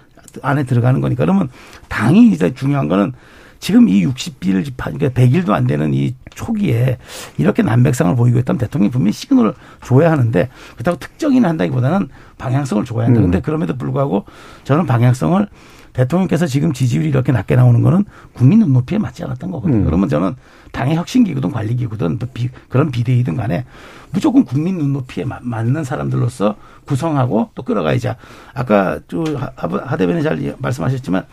[0.41, 1.49] 안에 들어가는 거니까 그러면
[1.89, 3.13] 당이 이제 중요한 거는
[3.61, 6.97] 지금 이 60일 집판 그러니까 100일도 안 되는 이 초기에
[7.37, 9.53] 이렇게 난백상을 보이고 있다면 대통령이 분명히 시그널을
[9.85, 13.19] 줘야 하는데 그렇다고 특정인을 한다기보다는 방향성을 줘야 한다.
[13.19, 13.25] 음.
[13.25, 14.25] 근데 그럼에도 불구하고
[14.63, 15.47] 저는 방향성을
[15.93, 19.81] 대통령께서 지금 지지율이 이렇게 낮게 나오는 거는 국민 눈높이에 맞지 않았던 거거든요.
[19.81, 19.85] 음.
[19.85, 20.35] 그러면 저는
[20.71, 23.65] 당의 혁신기구든 관리기구든 또 비- 그런 비대위든 간에
[24.11, 28.15] 무조건 국민 눈높이에 마- 맞는 사람들로서 구성하고 또 끌어가야죠.
[28.55, 31.25] 아까 저 하- 하- 하대변인 잘 예- 말씀하셨지만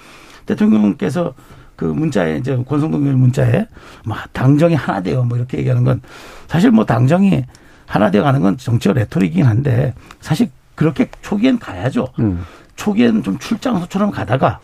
[0.45, 1.35] 대통령께서
[1.79, 3.65] 그 문자에 이제 권성동 의원 문자에
[4.05, 6.03] 뭐 당정이 하나 돼요 뭐 이렇게 얘기하는 건
[6.49, 7.45] 사실 뭐 당정이
[7.87, 12.09] 하나 되어 가는 건 정치적 레토릭이긴 한데 사실 그렇게 초기엔 가야죠.
[12.19, 12.45] 음.
[12.75, 14.59] 초기에는 좀 출장소처럼 가다가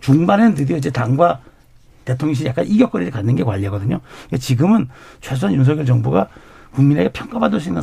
[0.00, 1.40] 중반에는 드디어 이제 당과
[2.04, 3.98] 대통령실이 약간 이격거리를 갖는 게 관례거든요.
[4.00, 4.88] 그러니까 지금은
[5.20, 6.28] 최소한 윤석열 정부가
[6.74, 7.82] 국민에게 평가받을 수 있는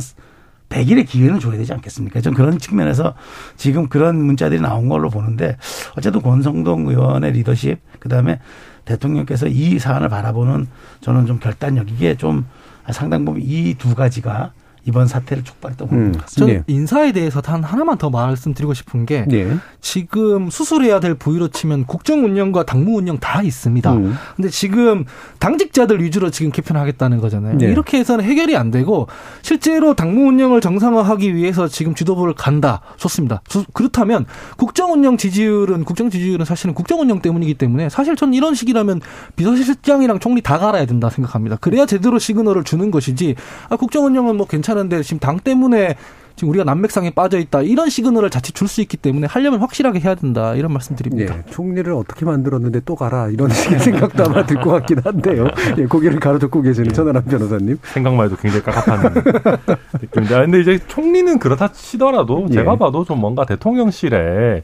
[0.70, 2.20] 100일의 기회는 줘야 되지 않겠습니까?
[2.20, 3.14] 전 그런 측면에서
[3.56, 5.56] 지금 그런 문자들이 나온 걸로 보는데
[5.96, 8.38] 어쨌든 권성동 의원의 리더십 그다음에
[8.84, 10.66] 대통령께서 이 사안을 바라보는
[11.00, 12.46] 저는 좀 결단력 이게 좀
[12.90, 14.52] 상당 부분 이 두 가지가
[14.84, 16.12] 이번 사태를 촉발했던 음.
[16.12, 16.26] 것 같습니다.
[16.46, 16.62] 저는 네.
[16.74, 19.56] 인사에 대해서 단 하나만 더 말씀드리고 싶은 게 네.
[19.80, 23.92] 지금 수술해야 될 부위로 치면 국정 운영과 당무 운영 다 있습니다.
[23.92, 24.14] 음.
[24.36, 25.04] 근데 지금
[25.38, 27.58] 당직자들 위주로 지금 개편하겠다는 거잖아요.
[27.58, 27.66] 네.
[27.66, 29.06] 이렇게 해서는 해결이 안 되고
[29.42, 32.80] 실제로 당무 운영을 정상화하기 위해서 지금 지도부를 간다.
[32.96, 33.42] 좋습니다.
[33.48, 38.54] 수- 그렇다면 국정 운영 지지율은 국정 지지율은 사실은 국정 운영 때문이기 때문에 사실 저는 이런
[38.54, 39.00] 식이라면
[39.36, 41.56] 비서실장이랑 총리 다 갈아야 된다 생각합니다.
[41.56, 43.34] 그래야 제대로 시그널을 주는 것이지
[43.68, 45.96] 아, 국정 운영은 뭐 괜찮 은데 지금 당 때문에
[46.36, 50.14] 지금 우리가 난맥상에 빠져 있다 이런 시그널을 자칫 줄 수 있기 때문에 하려면 확실하게 해야
[50.14, 51.36] 된다 이런 말씀드립니다.
[51.36, 55.48] 예, 총리를 어떻게 만들었는데 또 가라 이런 식의 생각도 아마 들 것 같긴 한데요.
[55.76, 57.78] 예, 고개를 가로젓고 계시는 천하람 변호사님.
[57.82, 59.12] 생각만 해도 굉장히 깝깝한
[60.00, 60.34] 느낌인데.
[60.34, 62.54] 아, 근데 이제 총리는 그렇다 치더라도 예.
[62.54, 64.62] 제가 봐도 좀 뭔가 대통령실에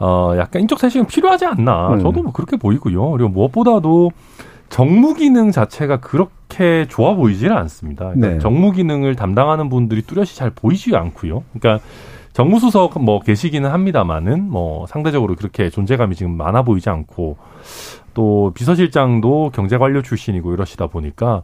[0.00, 1.90] 어 약간 인적 쇄신이 필요하지 않나.
[1.94, 1.98] 음.
[2.00, 3.10] 저도 뭐 그렇게 보이고요.
[3.10, 4.10] 그리고 무엇보다도
[4.70, 8.06] 정무 기능 자체가 그렇게 좋아 보이지는 않습니다.
[8.06, 8.38] 그러니까 네.
[8.38, 11.42] 정무 기능을 담당하는 분들이 뚜렷이 잘 보이지 않고요.
[11.52, 11.84] 그러니까
[12.32, 17.36] 정무수석 뭐 계시기는 합니다만은 뭐 상대적으로 그렇게 존재감이 지금 많아 보이지 않고
[18.14, 21.42] 또 비서실장도 경제관료 출신이고 이러시다 보니까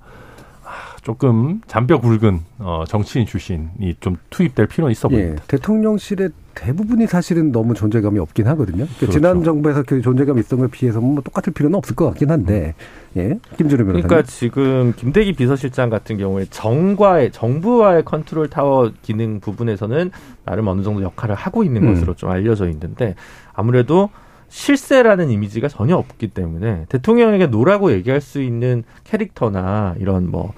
[0.64, 5.44] 아, 조금 잔뼈 굵은 어, 정치인 출신이 좀 투입될 필요는 있어 예, 보입니다.
[5.48, 8.78] 대통령실의 대부분이 사실은 너무 존재감이 없긴 하거든요.
[8.78, 9.12] 그러니까 그렇죠.
[9.12, 12.74] 지난 정부에서 그 존재감이 있던 거에 비해서 뭐 똑같을 필요는 없을 것 같긴 한데,
[13.16, 14.08] 예, 김준호 변호사님.
[14.08, 20.10] 그러니까 지금 김대기 비서실장 같은 경우에 정과의 정부와의 컨트롤 타워 기능 부분에서는
[20.44, 21.94] 나름 어느 정도 역할을 하고 있는 음.
[21.94, 23.14] 것으로 좀 알려져 있는데
[23.52, 24.08] 아무래도
[24.48, 30.54] 실세라는 이미지가 전혀 없기 때문에 대통령에게 no라고 얘기할 수 있는 캐릭터나 이런 뭐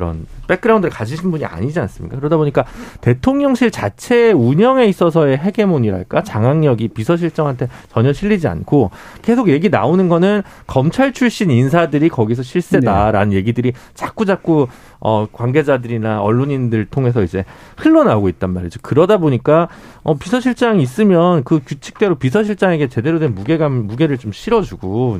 [0.00, 2.16] 그런 background를 가지신 분이 아니지 않습니까?
[2.16, 2.64] 그러다 보니까
[3.02, 11.12] 대통령실 자체 운영에 있어서의 헤게모니랄까 장악력이 비서실장한테 전혀 실리지 않고 계속 얘기 나오는 거는 검찰
[11.12, 14.68] 출신 인사들이 거기서 실세다라는 얘기들이 자꾸 자꾸
[15.00, 17.44] 어 관계자들이나 언론인들 통해서 이제
[17.78, 18.80] 흘러나오고 있단 말이죠.
[18.82, 19.68] 그러다 보니까
[20.02, 25.18] 어 비서실장이 있으면 그 규칙대로 비서실장에게 제대로 된 무게감 무게를 좀 실어주고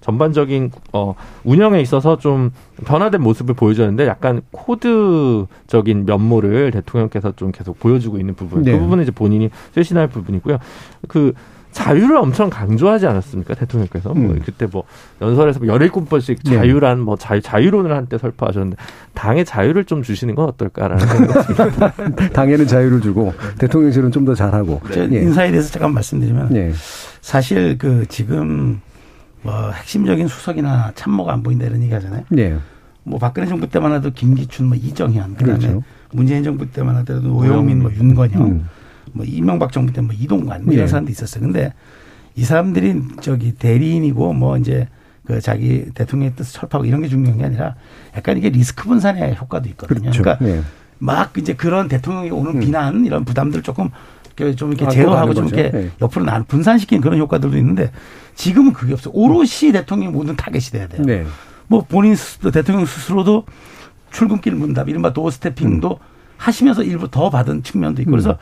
[0.00, 1.14] 전반적인 어
[1.44, 2.50] 운영에 있어서 좀
[2.84, 8.62] 변화된 모습을 보여줬는데 약간 코드적인 면모를 대통령께서 좀 계속 보여주고 있는 부분.
[8.62, 8.72] 네.
[8.72, 10.58] 그 부분은 이제 본인이 쇄신할 부분이고요.
[11.08, 11.32] 그
[11.72, 14.42] 자유를 엄청 강조하지 않았습니까 대통령께서 뭐 음.
[14.44, 14.84] 그때 뭐
[15.20, 16.56] 연설에서 17번씩 네.
[16.56, 18.76] 자유란 뭐 자유, 자유론을 한때 설파하셨는데
[19.14, 21.92] 당의 자유를 좀 주시는 건 어떨까라는 생각이 듭니다.
[22.32, 24.80] 당에는 자유를 주고 대통령실은 좀 더 잘하고.
[24.92, 25.20] 저 예.
[25.20, 26.72] 인사에 대해서 잠깐 말씀드리면 예.
[27.20, 28.80] 사실 그 지금
[29.42, 32.22] 뭐 핵심적인 수석이나 참모가 안 보인다 이런 얘기 하잖아요.
[32.38, 32.56] 예.
[33.02, 35.82] 뭐 박근혜 정부 때만 해도 김기춘, 뭐 이정현, 그다음에 그렇죠.
[36.12, 38.68] 문재인 정부 때만 하더라도 노영민, 뭐 윤건영, 음.
[39.12, 40.88] 뭐 이명박 정부 때 뭐 이동관 뭐 이런 예.
[40.88, 41.42] 사람도 있었어요.
[41.44, 41.72] 근데
[42.34, 44.88] 이 사람들이 저기 대리인이고 뭐 이제
[45.24, 47.74] 그 자기 대통령의 뜻을 철파하고 이런 게 중요한 게 아니라
[48.16, 50.00] 약간 이게 리스크 분산의 효과도 있거든요.
[50.10, 50.22] 그렇죠.
[50.22, 50.62] 그러니까 예.
[50.98, 52.60] 막 이제 그런 대통령이 오는 음.
[52.60, 53.90] 비난 이런 부담들을 조금
[54.56, 55.46] 좀 이렇게 안고 제어하고 좀.
[55.48, 55.90] 이렇게 네.
[56.00, 57.92] 옆으로 나 분산시키는 그런 효과들도 있는데
[58.34, 59.12] 지금은 그게 없어요.
[59.14, 61.02] 오롯이 대통령이 모든 타겟이 돼야 돼요.
[61.04, 61.24] 네.
[61.68, 63.44] 뭐 본인 스스로 대통령 스스로도
[64.10, 66.11] 출근길 문답 이른바 도어스태핑도 음.
[66.42, 68.36] 하시면서 일부 더 받은 측면도 있고 그래서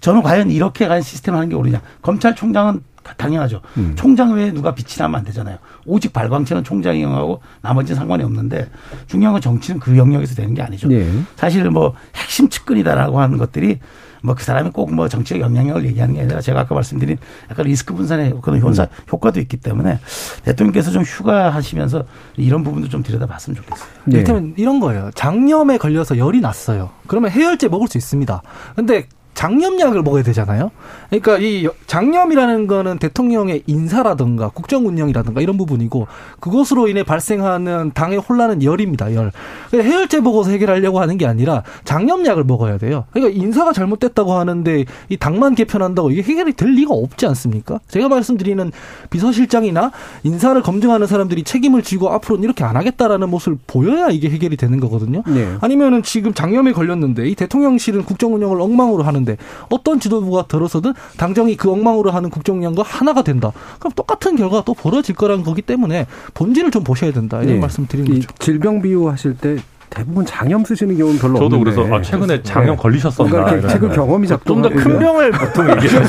[0.00, 1.80] 저는 과연 이렇게 간 시스템 하는 게 옳으냐.
[2.02, 2.82] 검찰총장은
[3.16, 3.62] 당연하죠.
[3.78, 3.94] 음.
[3.96, 5.56] 총장 외에 누가 빛이 나면 안 되잖아요.
[5.86, 8.68] 오직 발광체는 총장이 영하고 나머지는 상관이 없는데
[9.06, 10.92] 중요한 건 정치는 그 영역에서 되는 게 아니죠.
[10.92, 11.08] 예.
[11.36, 13.78] 사실 뭐 핵심 측근이다라고 하는 것들이
[14.22, 17.18] 뭐 그 사람이 꼭 뭐 정치적 영향력을 얘기하는 게 아니라 제가 아까 말씀드린
[17.50, 18.88] 약간 리스크 분산의 그런 효사, 음.
[19.12, 19.98] 효과도 있기 때문에
[20.44, 22.04] 대통령께서 좀 휴가하시면서
[22.36, 23.88] 이런 부분도 좀 들여다봤으면 좋겠어요.
[24.08, 24.12] 예.
[24.12, 25.10] 이를테면 이런 거예요.
[25.14, 26.90] 장염에 걸려서 열이 났어요.
[27.06, 28.42] 그러면 해열제 먹을 수 있습니다.
[28.76, 29.06] 근데
[29.38, 30.72] 장염약을 먹어야 되잖아요.
[31.10, 36.08] 그러니까 이 여- 장염이라는 거는 대통령의 인사라든가 국정 운영이라든가 이런 부분이고
[36.40, 39.14] 그것으로 인해 발생하는 당의 혼란은 열입니다.
[39.14, 39.30] 열.
[39.70, 43.04] 그러니까 해열제 먹어서 해결하려고 하는 게 아니라 장염약을 먹어야 돼요.
[43.12, 47.78] 그러니까 인사가 잘못됐다고 하는데 이 당만 개편한다고 이게 해결이 될 리가 없지 않습니까?
[47.86, 48.72] 제가 말씀드리는
[49.10, 49.92] 비서실장이나
[50.24, 55.22] 인사를 검증하는 사람들이 책임을 지고 앞으로는 이렇게 안 하겠다라는 모습을 보여야 이게 해결이 되는 거거든요.
[55.28, 55.54] 네.
[55.60, 59.27] 아니면은 지금 장염에 걸렸는데 이 대통령실은 국정 운영을 엉망으로 하는데
[59.70, 63.52] 어떤 지도부가 들어서든 당정이 그 엉망으로 하는 국정 운영과 하나가 된다.
[63.78, 67.40] 그럼 똑같은 결과가 또 벌어질 거라는 거기 때문에 본질을 좀 보셔야 된다.
[67.42, 67.60] 이런 예.
[67.60, 68.28] 말씀 드리는 이 거죠.
[68.38, 69.56] 질병 비유 하실 때
[69.90, 71.74] 대부분 장염 쓰시는 경우는 별로 저도 없는데.
[71.76, 73.96] 그래서 아, 최근에 장염 걸리셨었나 뭔가 이렇게 이런 지금 생각.
[73.96, 76.02] 경험이 좀더 큰 병을 보통 얘기해요.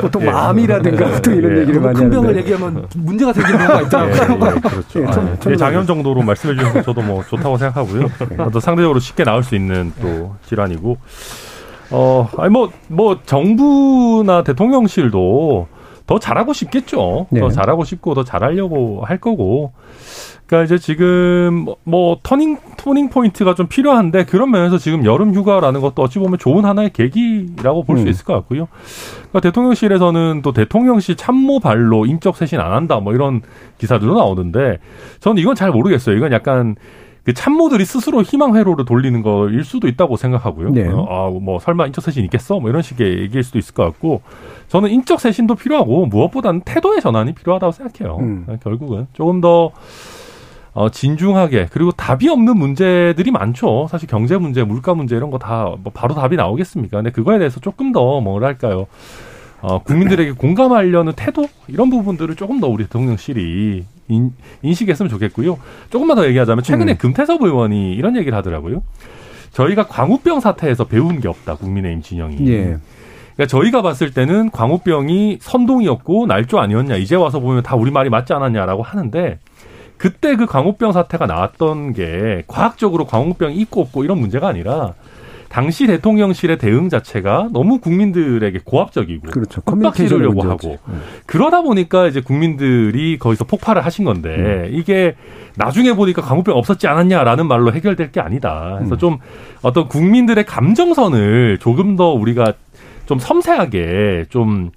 [0.00, 0.26] 보통 예.
[0.30, 1.60] 마음이라든가 보통 이런 예.
[1.62, 2.40] 얘기를 많이 큰 병을 하는데.
[2.40, 4.52] 얘기하면 문제가 생기는 경우가 예, 있더라고요.
[4.54, 5.00] 예, 그렇죠.
[5.02, 5.38] 예, 아, 전- 예.
[5.40, 8.02] 저는 장염 정도로 말씀해 주셔서 저도 뭐 좋다고 생각하고요.
[8.30, 8.36] 네.
[8.52, 10.96] 또 상대적으로 쉽게 나을 수 있는 또 질환이고.
[11.92, 15.68] 어, 아니 뭐, 뭐 정부나 대통령실도
[16.06, 17.26] 더 잘하고 싶겠죠.
[17.30, 17.40] 네.
[17.40, 19.72] 더 잘하고 싶고 더 잘하려고 할 거고.
[20.46, 25.80] 그러니까 이제 지금 뭐, 뭐 turning turning point가 좀 필요한데 그런 면에서 지금 여름 휴가라는
[25.80, 28.08] 것도 어찌 보면 좋은 하나의 계기라고 볼수 음.
[28.08, 28.68] 있을 것 같고요.
[29.30, 33.40] 그러니까 대통령실에서는 또 대통령실 참모 발로 인적 쇄신 안 한다 뭐 이런
[33.78, 34.78] 기사들도 나오는데
[35.20, 36.16] 저는 이건 잘 모르겠어요.
[36.16, 36.76] 이건 약간
[37.24, 40.70] 그 참모들이 스스로 희망 회로를 돌리는 거일 수도 있다고 생각하고요.
[40.70, 40.88] 네.
[40.88, 42.58] 어, 아, 뭐 설마 인적 쇄신 있겠어?
[42.58, 44.22] 뭐 이런 식의 얘기일 수도 있을 것 같고
[44.68, 48.16] 저는 인적 쇄신도 필요하고 무엇보다는 태도의 전환이 필요하다고 생각해요.
[48.18, 48.46] 음.
[48.62, 49.70] 결국은 조금 더
[50.74, 53.86] 어, 진중하게 그리고 답이 없는 문제들이 많죠.
[53.90, 56.96] 사실 경제 문제, 물가 문제 이런 거 다 뭐 바로 답이 나오겠습니까?
[56.98, 58.86] 근데 그거에 대해서 조금 더 뭐랄까요?
[59.60, 65.58] 어, 국민들에게 공감하려는 태도 이런 부분들을 조금 더 우리 대통령실이 인, 인식했으면 좋겠고요.
[65.90, 66.96] 조금만 더 얘기하자면 최근에 음.
[66.98, 68.82] 금태섭 의원이 이런 얘기를 하더라고요.
[69.52, 71.56] 저희가 광우병 사태에서 배운 게 없다.
[71.56, 72.48] 국민의힘 진영이.
[72.48, 72.76] 예.
[73.34, 76.96] 그러니까 저희가 봤을 때는 광우병이 선동이었고 날조 아니었냐.
[76.96, 79.38] 이제 와서 보면 다 우리 말이 맞지 않았냐라고 하는데
[79.96, 84.94] 그때 그 광우병 사태가 나왔던 게 과학적으로 광우병이 있고 없고 이런 문제가 아니라
[85.52, 89.60] 당시 대통령실의 대응 자체가 너무 국민들에게 고압적이고 그렇죠.
[90.30, 90.66] 문제였지.
[90.66, 90.78] 하고
[91.26, 95.14] 그러다 보니까 이제 국민들이 거기서 폭발을 하신 건데 이게
[95.56, 98.76] 나중에 보니까 광우병 없었지 않았냐라는 말로 해결될 게 아니다.
[98.78, 98.98] 그래서 음.
[98.98, 99.18] 좀
[99.60, 102.54] 어떤 국민들의 감정선을 조금 더 우리가
[103.04, 104.70] 좀 섬세하게 좀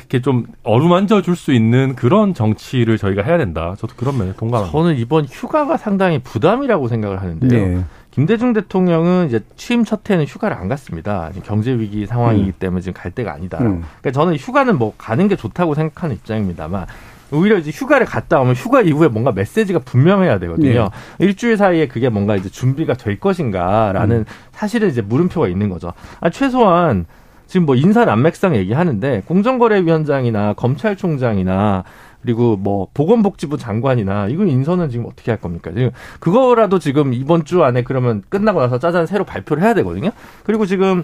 [0.00, 3.74] 이렇게 좀 어루만져 줄 수 있는 그런 정치를 저희가 해야 된다.
[3.78, 4.70] 저도 그런 면에 동감합니다.
[4.78, 7.66] 저는 이번 휴가가 상당히 부담이라고 생각을 하는데요.
[7.78, 7.84] 네.
[8.10, 11.30] 김대중 대통령은 이제 취임 첫 해는 휴가를 안 갔습니다.
[11.44, 13.58] 경제 위기 상황이기 때문에 지금 갈 데가 아니다.
[13.58, 13.82] 음.
[14.00, 16.86] 그러니까 저는 휴가는 뭐 가는 게 좋다고 생각하는 입장입니다만
[17.32, 20.90] 오히려 이제 휴가를 갔다 오면 휴가 이후에 뭔가 메시지가 분명해야 되거든요.
[21.18, 24.24] 일주일 사이에 그게 뭔가 이제 준비가 될 것인가라는 음.
[24.52, 25.94] 사실은 이제 물음표가 있는 거죠.
[26.20, 27.06] 아, 최소한
[27.52, 31.84] 지금 뭐 인사 난맥상 얘기하는데 공정거래위원장이나 검찰총장이나
[32.22, 35.70] 그리고 뭐 보건복지부 장관이나 이거 인선은 지금 어떻게 할 겁니까?
[35.70, 40.12] 지금 그거라도 지금 이번 주 안에 그러면 끝나고 나서 짜잔 새로 발표를 해야 되거든요.
[40.44, 41.02] 그리고 지금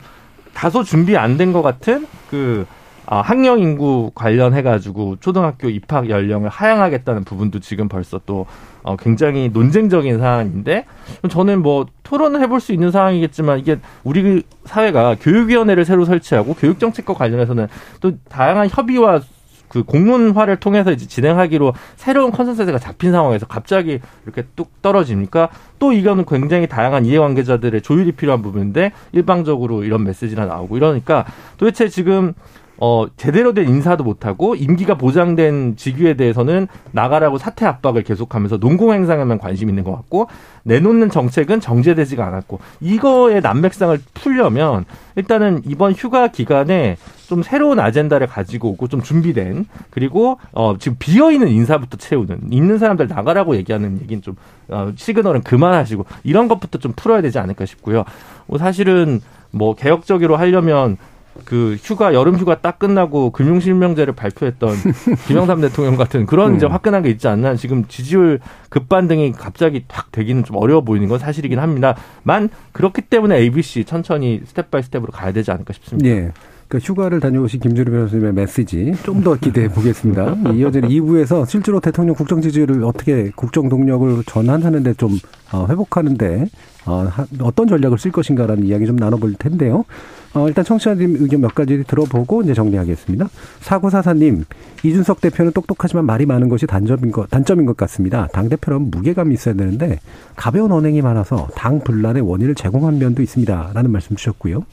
[0.55, 2.65] 다소 준비 안 된 것 같은 그
[3.05, 8.47] 아, 학령 인구 관련해 가지고 초등학교 입학 연령을 하향하겠다는 부분도 지금 벌써 또
[8.83, 10.85] 어, 굉장히 논쟁적인 사안인데
[11.29, 17.69] 저는 뭐 토론을 해볼 수 있는 상황이겠지만 이게 우리 사회가 교육위원회를 새로 설치하고 교육정책과 관련해서는
[18.01, 19.21] 또 다양한 협의와
[19.69, 25.51] 그 공론화를 통해서 이제 진행하기로 새로운 consensus가 잡힌 상황에서 갑자기 이렇게 뚝 떨어집니까?
[25.79, 31.27] 또 이거는 굉장히 다양한 이해관계자들의 조율이 필요한 부분인데 일방적으로 이런 메시지가 나오고 이러니까
[31.59, 32.35] 도대체 지금
[32.81, 39.39] 어, 제대로 된 인사도 못하고 임기가 보장된 직위에 대해서는 나가라고 사퇴 압박을 계속하면서 농공 행상에만
[39.39, 40.29] 관심 있는 것 같고
[40.63, 44.85] 내놓는 정책은 정제되지가 않았고 이거의 난맥상을 풀려면
[45.17, 51.33] 일단은 이번 휴가 기간에 좀 새로운 아젠다를 가지고 오고 좀 준비된 그리고 어 지금 비어
[51.33, 54.37] 있는 인사부터 채우는 있는 사람들 나가라고 얘기하는 얘기는 좀
[54.69, 58.05] 어, 시그널은 그만하시고 이런 것부터 좀 풀어야 되지 않을까 싶고요.
[58.47, 59.21] 뭐 사실은
[59.51, 60.97] 뭐 개혁적으로 하려면
[61.45, 64.71] 그 휴가 여름 휴가 딱 끝나고 금융 실명제를 발표했던
[65.27, 70.45] 김영삼 대통령 같은 그런 이제 화끈한 게 있지 않나 지금 지지율 급반등이 갑자기 탁 되기는
[70.45, 75.51] 좀 어려워 보이는 건 사실이긴 합니다만 그렇기 때문에 ABC 천천히 step by step으로 가야 되지
[75.51, 76.09] 않을까 싶습니다.
[76.11, 76.33] 예.
[76.69, 80.35] 그 휴가를 다녀오신 김주리 변호사님의 메시지 좀 더 기대해 보겠습니다.
[80.53, 85.19] 이어지는 2부에서 실제로 대통령 국정 지지율을 어떻게 국정 동력을 전환하는데 좀
[85.51, 86.45] 어, 회복하는데
[86.85, 89.87] 어, 하- 어떤 전략을 쓸 것인가라는 이야기 좀 나눠볼 텐데요.
[90.35, 93.29] 어, 일단 청취자님 의견 몇 가지 들어보고 이제 정리하겠습니다.
[93.61, 94.45] 사구사사님,
[94.83, 98.29] 이준석 대표는 똑똑하지만 말이 많은 것이 단점인 것, 단점인 것 같습니다.
[98.33, 99.99] 당대표라면 무게감이 있어야 되는데
[100.37, 103.71] 가벼운 언행이 많아서 당 분란의 원인을 제공한 면도 있습니다.
[103.75, 104.65] 라는 말씀 주셨고요.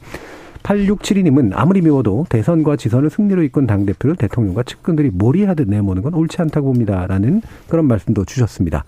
[0.62, 6.72] 8672님은 아무리 미워도 대선과 지선을 승리로 이끈 당대표를 대통령과 측근들이 몰이하듯 내모는 건 옳지 않다고
[6.72, 7.06] 봅니다.
[7.06, 8.84] 라는 그런 말씀도 주셨습니다.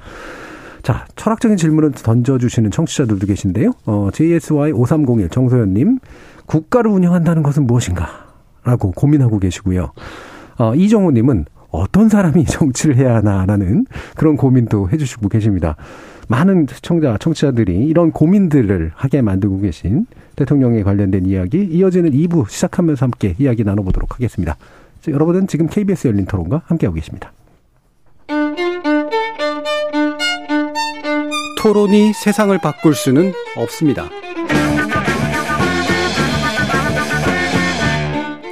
[0.82, 3.72] 자, 철학적인 질문을 던져주시는 청취자들도 계신데요.
[3.86, 5.98] 어, JSY5301 정소연님,
[6.48, 8.26] 국가를 운영한다는 것은 무엇인가?
[8.64, 9.92] 라고 고민하고 계시고요.
[10.58, 13.86] 어, 이정호님은 어떤 사람이 정치를 해야 하나라는
[14.16, 15.76] 그런 고민도 해주시고 계십니다.
[16.28, 23.34] 많은 시청자, 청취자들이 이런 고민들을 하게 만들고 계신 대통령에 관련된 이야기 이어지는 2부 시작하면서 함께
[23.38, 24.56] 이야기 나눠보도록 하겠습니다.
[25.00, 27.32] 자, 여러분은 지금 KBS 열린 토론과 함께하고 계십니다.
[31.58, 34.04] 토론이 세상을 바꿀 수는 없습니다.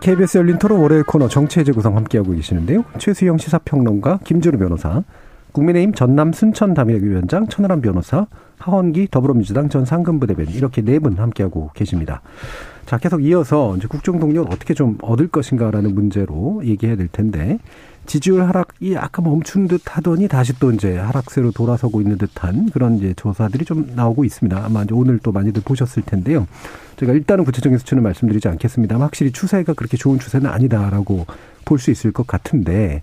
[0.00, 2.84] KBS 열린 토론 월요일 코너 정치의 재구성 함께하고 계시는데요.
[2.98, 5.02] 최수영 시사평론가, 김주루 변호사,
[5.52, 8.26] 국민의힘 전남 순천 담협위원장 천하람 변호사,
[8.58, 12.22] 하원기 더불어민주당 전 상근부 대변인 이렇게 네 분 함께하고 계십니다.
[12.86, 17.58] 자, 계속 이어서 이제 국정 동력을 어떻게 좀 얻을 것인가라는 문제로 얘기해야 될 텐데
[18.06, 23.12] 지지율 하락이 아까 멈춘 듯 하더니 다시 또 이제 하락세로 돌아서고 있는 듯한 그런 이제
[23.14, 24.64] 조사들이 좀 나오고 있습니다.
[24.64, 26.46] 아마 이제 오늘 또 많이들 보셨을 텐데요.
[26.96, 31.26] 제가 일단은 구체적인 수치는 말씀드리지 않겠습니다만 확실히 추세가 그렇게 좋은 추세는 아니다라고
[31.66, 33.02] 볼 수 있을 것 같은데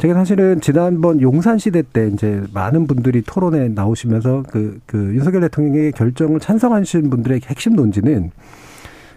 [0.00, 5.92] 제가 사실은 지난번 용산 시대 때 이제 많은 분들이 토론에 나오시면서 그, 그 윤석열 대통령의
[5.92, 8.30] 결정을 찬성하신 분들의 핵심 논지는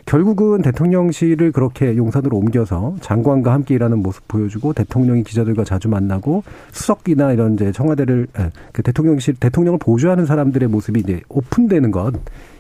[0.05, 7.31] 결국은 대통령실을 그렇게 용산으로 옮겨서 장관과 함께 일하는 모습 보여주고 대통령이 기자들과 자주 만나고 수석이나
[7.31, 12.13] 이런 이제 청와대를 에, 그 대통령실 대통령을 보조하는 사람들의 모습이 이제 오픈되는 것.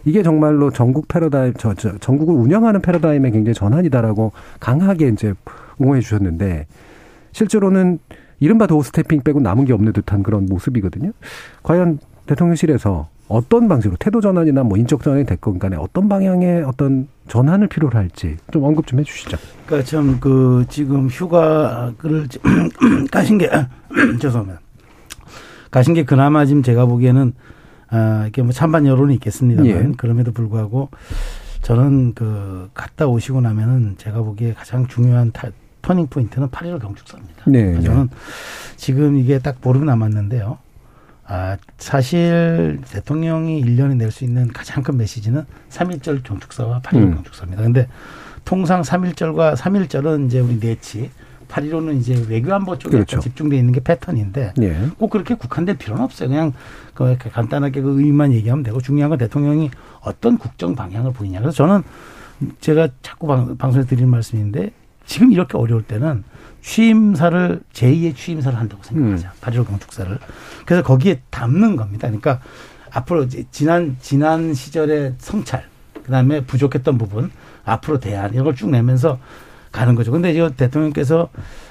[0.05, 5.33] 이게 정말로 전국 패러다임 저, 저 전국을 운영하는 패러다임의 굉장히 전환이다라고 강하게 이제
[5.77, 6.67] 옹호해 주셨는데
[7.33, 7.99] 실제로는
[8.39, 11.11] 이른바 도어 스태핑 빼고 남은 게 없는 듯한 그런 모습이거든요.
[11.63, 17.67] 과연 대통령실에서 어떤 방식으로 태도 전환이나 뭐 인적 전환이 됐건 간에 어떤 방향의 어떤 전환을
[17.67, 19.37] 필요로 할지 좀 언급 좀 해주시죠.
[19.65, 22.27] 그러니까 참 그 지금 휴가를
[23.11, 23.49] 가신 게
[24.21, 24.61] 죄송합니다.
[25.71, 27.33] 가신 게 그나마 지금 제가 보기에는
[27.89, 29.91] 아 이게 뭐 찬반 여론이 있겠습니다만 예.
[29.97, 30.89] 그럼에도 불구하고
[31.61, 35.49] 저는 그 갔다 오시고 나면은 제가 보기에 가장 중요한 타,
[35.83, 37.43] 터닝 포인트는 8.15 경축사입니다.
[37.45, 37.79] 네.
[37.81, 38.09] 저는
[38.77, 40.57] 지금 이게 딱 보름 남았는데요.
[41.25, 47.13] 아, 사실 대통령이 1년에 낼 수 있는 가장 큰 메시지는 3.1절 경축사와 8.15 음.
[47.15, 47.61] 경축사입니다.
[47.63, 47.87] 근데
[48.45, 51.09] 통상 3.1절과 3.1절은 이제 우리 내치,
[51.49, 53.19] 8.15는 이제 외교안보 쪽에 그렇죠.
[53.19, 54.87] 집중돼 있는 게 패턴인데 예.
[54.97, 56.29] 꼭 그렇게 국한될 필요는 없어요.
[56.29, 56.51] 그냥
[56.93, 59.69] 그 간단하게 그 의미만 얘기하면 되고 중요한 건 대통령이
[60.01, 61.39] 어떤 국정 방향을 보이냐.
[61.39, 61.83] 그래서 저는
[62.59, 64.71] 제가 자꾸 방, 방송에 드리는 말씀인데
[65.05, 66.23] 지금 이렇게 어려울 때는
[66.61, 69.33] 취임사를 제2의 취임사를 한다고 생각하자.
[69.41, 70.17] 발효 경축사를.
[70.65, 72.07] 그래서 거기에 담는 겁니다.
[72.07, 72.39] 그러니까
[72.91, 75.65] 앞으로 지난 지난 시절의 성찰,
[76.03, 77.31] 그다음에 부족했던 부분,
[77.65, 79.19] 앞으로 대안 이런 걸 쭉 내면서
[79.71, 80.11] 가는 거죠.
[80.11, 81.29] 근데 이제 대통령께서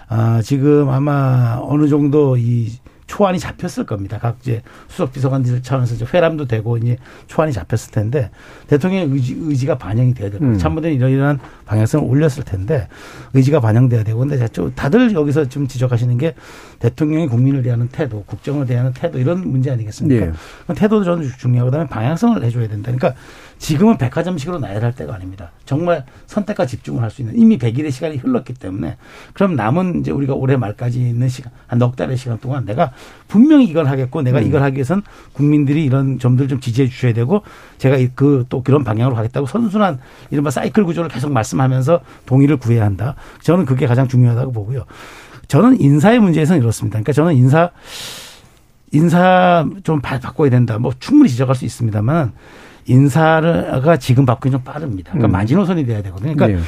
[0.08, 2.72] 아, 지금 아마 어느 정도 이
[3.12, 4.18] 초안이 잡혔을 겁니다.
[4.18, 6.96] 각 이제 수석 비서관들 차원에서 이제 회람도 되고 이제
[7.26, 8.30] 초안이 잡혔을 텐데
[8.68, 10.54] 대통령의 의지, 의지가 반영이 돼야 될 거예요.
[10.54, 10.58] 음.
[10.58, 12.88] 참모들이 이러 이러한 방향성을 올렸을 텐데
[13.34, 16.34] 의지가 반영돼야 되고 근데 저 다들 여기서 좀 지적하시는 게
[16.78, 20.28] 대통령이 국민을 대하는 태도, 국정을 대하는 태도 이런 문제 아니겠습니까?
[20.28, 20.74] 예.
[20.74, 22.90] 태도도 저는 중요하고 그다음에 방향성을 해줘야 된다.
[22.92, 23.20] 그러니까
[23.62, 25.52] 지금은 백화점식으로 나열할 때가 아닙니다.
[25.64, 28.96] 정말 선택과 집중을 할 수 있는 이미 100일의 시간이 흘렀기 때문에
[29.34, 32.90] 그럼 남은 이제 우리가 올해 말까지 있는 시간 한 넉 달의 시간 동안 내가
[33.28, 35.02] 분명히 이걸 하겠고 내가 이걸 하기 위해선
[35.32, 37.42] 국민들이 이런 점들 좀 지지해 주셔야 되고
[37.78, 40.00] 제가 그 또 그런 방향으로 가겠다고 선순환
[40.32, 43.14] 이른바 사이클 구조를 계속 말씀하면서 동의를 구해야 한다.
[43.42, 44.86] 저는 그게 가장 중요하다고 보고요.
[45.46, 46.94] 저는 인사의 문제에서는 이렇습니다.
[46.96, 47.70] 그러니까 저는 인사
[48.90, 50.78] 인사 좀 바- 바꿔야 된다.
[50.78, 52.32] 뭐 충분히 지적할 수 있습니다만
[52.86, 55.12] 인사가 지금 바꾸기 좀 빠릅니다.
[55.12, 55.32] 그러니까 음.
[55.32, 56.34] 마지노선이 돼야 되거든요.
[56.34, 56.62] 그러니까 예.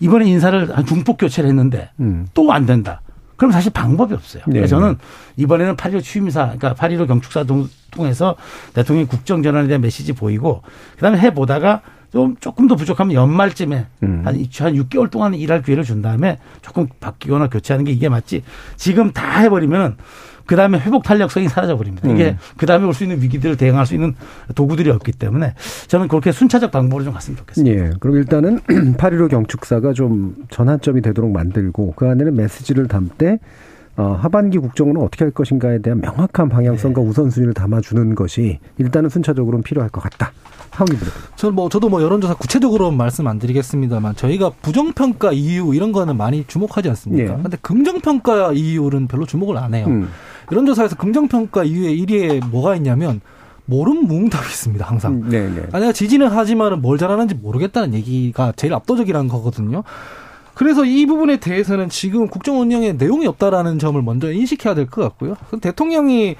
[0.00, 2.26] 이번에 인사를 한 중폭 교체를 했는데 음.
[2.34, 3.00] 또안 된다.
[3.36, 4.42] 그럼 사실 방법이 없어요.
[4.44, 4.66] 그러니까 네.
[4.68, 4.96] 저는
[5.36, 8.34] 이번에는 8.15 취임사, 그러니까 8.15 경축사 동- 통해서
[8.74, 10.62] 대통령이 국정 전환에 대한 메시지 보이고
[10.96, 14.22] 그 다음에 해 보다가 좀 조금 더 부족하면 연말쯤에 음.
[14.24, 18.42] 한, 이- 한 6개월 동안 일할 기회를 준 다음에 조금 바뀌거나 교체하는 게 이게 맞지.
[18.76, 19.96] 지금 다 해버리면
[20.46, 22.08] 그 다음에 회복 탄력성이 사라져 버립니다.
[22.10, 22.38] 이게 음.
[22.56, 24.14] 그 다음에 올 수 있는 위기들을 대응할 수 있는
[24.54, 25.52] 도구들이 없기 때문에
[25.88, 27.84] 저는 그렇게 순차적 방법으로 좀 갔으면 좋겠습니다.
[27.84, 27.90] 예.
[28.00, 28.60] 그럼 일단은
[28.96, 33.38] 8.15 경축사가 좀 전환점이 되도록 만들고 그 안에는 메시지를 담되
[33.98, 37.08] 어, 하반기 국정은 어떻게 할 것인가에 대한 명확한 방향성과 네.
[37.08, 40.30] 우선순위를 담아주는 것이 일단은 순차적으로는 필요할 것 같다.
[41.34, 46.46] 저는 뭐 저도 뭐 여론조사 구체적으로 말씀 안 드리겠습니다만 저희가 부정평가 이유 이런 거는 많이
[46.46, 47.32] 주목하지 않습니까?
[47.36, 47.42] 예.
[47.42, 49.86] 근데 긍정평가 이유는 별로 주목을 안 해요.
[49.88, 50.08] 음.
[50.52, 53.20] 여론조사에서 긍정평가 이유에 1위에 뭐가 있냐면
[53.64, 54.86] 모름 무응답이 있습니다.
[54.86, 55.14] 항상.
[55.14, 55.66] 음, 네, 네.
[55.72, 59.82] 아, 내가 지지는 하지만은 뭘 잘하는지 모르겠다는 얘기가 제일 압도적이라는 거거든요.
[60.58, 65.36] 그래서 이 부분에 대해서는 지금 국정 운영에 내용이 없다라는 점을 먼저 인식해야 될 것 같고요.
[65.60, 66.34] 대통령이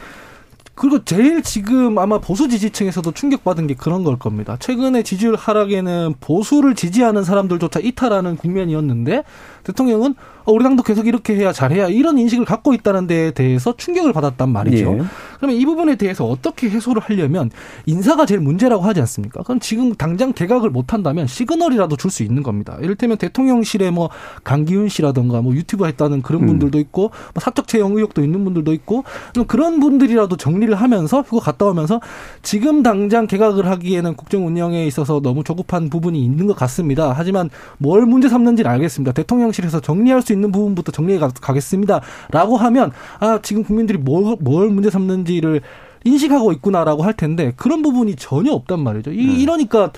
[0.74, 4.56] 그리고 제일 지금 아마 보수 지지층에서도 충격받은 게 그런 걸 겁니다.
[4.58, 9.22] 최근에 지지율 하락에는 보수를 지지하는 사람들조차 이탈하는 국면이었는데
[9.62, 10.16] 대통령은
[10.48, 14.48] 어, 우리 당도 계속 이렇게 해야 잘해야 이런 인식을 갖고 있다는 데에 대해서 충격을 받았단
[14.48, 14.98] 말이죠.
[14.98, 15.02] 예.
[15.36, 17.50] 그러면 이 부분에 대해서 어떻게 해소를 하려면
[17.84, 19.42] 인사가 제일 문제라고 하지 않습니까?
[19.42, 22.78] 그럼 지금 당장 개각을 못 한다면 시그널이라도 줄 수 있는 겁니다.
[22.80, 24.08] 이를테면 대통령실에 뭐
[24.42, 26.46] 강기훈 씨라던가 뭐 유튜브 했다는 그런 음.
[26.46, 31.44] 분들도 있고 뭐 사적 채용 의혹도 있는 분들도 있고 그럼 그런 분들이라도 정리를 하면서 휴가
[31.44, 32.00] 갔다 오면서
[32.40, 37.12] 지금 당장 개각을 하기에는 국정 운영에 있어서 너무 조급한 부분이 있는 것 같습니다.
[37.14, 39.12] 하지만 뭘 문제 삼는지는 알겠습니다.
[39.12, 42.00] 대통령실에서 정리할 수 있는 부분부터 정리해 가- 가겠습니다.
[42.30, 45.60] 라고 하면 아 지금 국민들이 뭘, 뭘 문제 삼는지를
[46.04, 49.10] 인식하고 있구나라고 할 텐데 그런 부분이 전혀 없단 말이죠.
[49.12, 49.90] 이, 이러니까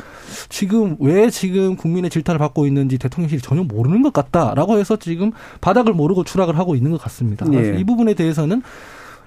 [0.48, 5.30] 지금 왜 지금 국민의 질타를 받고 있는지 대통령실이 전혀 모르는 것 같다라고 해서 지금
[5.60, 7.46] 바닥을 모르고 추락을 하고 있는 것 같습니다.
[7.52, 7.78] 예.
[7.78, 8.62] 이 부분에 대해서는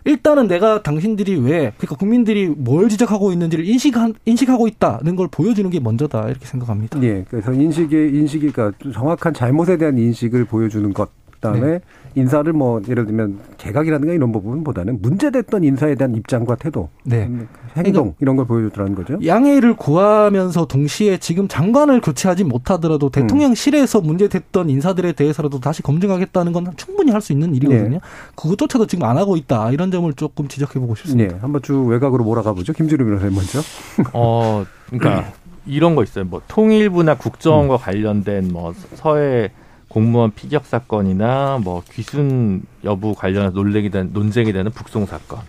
[0.06, 5.80] 일단은 내가 당신들이 왜 그러니까 국민들이 뭘 지적하고 있는지를 인식한 인식하고 있다는 걸 보여주는 게
[5.80, 7.02] 먼저다 이렇게 생각합니다.
[7.04, 7.26] 예.
[7.30, 11.10] 그래서 인식의 인식이가 정확한 잘못에 대한 인식을 보여주는 것.
[11.32, 11.80] 그다음에 네.
[12.16, 17.26] 인사를 뭐 예를 들면 개각이라든가 이런 부분보다는 문제됐던 인사에 대한 입장과 태도, 네.
[17.26, 19.18] 음, 행동 이런 걸 보여주더라는 거죠.
[19.26, 27.12] 양해를 구하면서 동시에 지금 장관을 교체하지 못하더라도 대통령실에서 문제됐던 인사들에 대해서라도 다시 검증하겠다는 건 충분히
[27.12, 28.00] 할 수 있는 일이거든요.
[28.36, 29.72] 그것조차도 지금 안 하고 있다.
[29.72, 31.36] 이런 점을 조금 지적해 보고 싶습니다.
[31.36, 31.40] 예.
[31.40, 32.74] 한번 쭉 외곽으로 몰아가 보죠.
[32.74, 33.60] 김주루 변호사님 먼저.
[34.14, 35.32] 어, 그러니까
[35.66, 36.26] 이런 거 있어요.
[36.26, 39.52] 뭐 통일부나 국정원과 관련된 뭐 서해
[39.94, 45.40] 공무원 피격 사건이나 뭐 귀순 여부 관련해서 논쟁이 된 논쟁이 되는 북송 사건.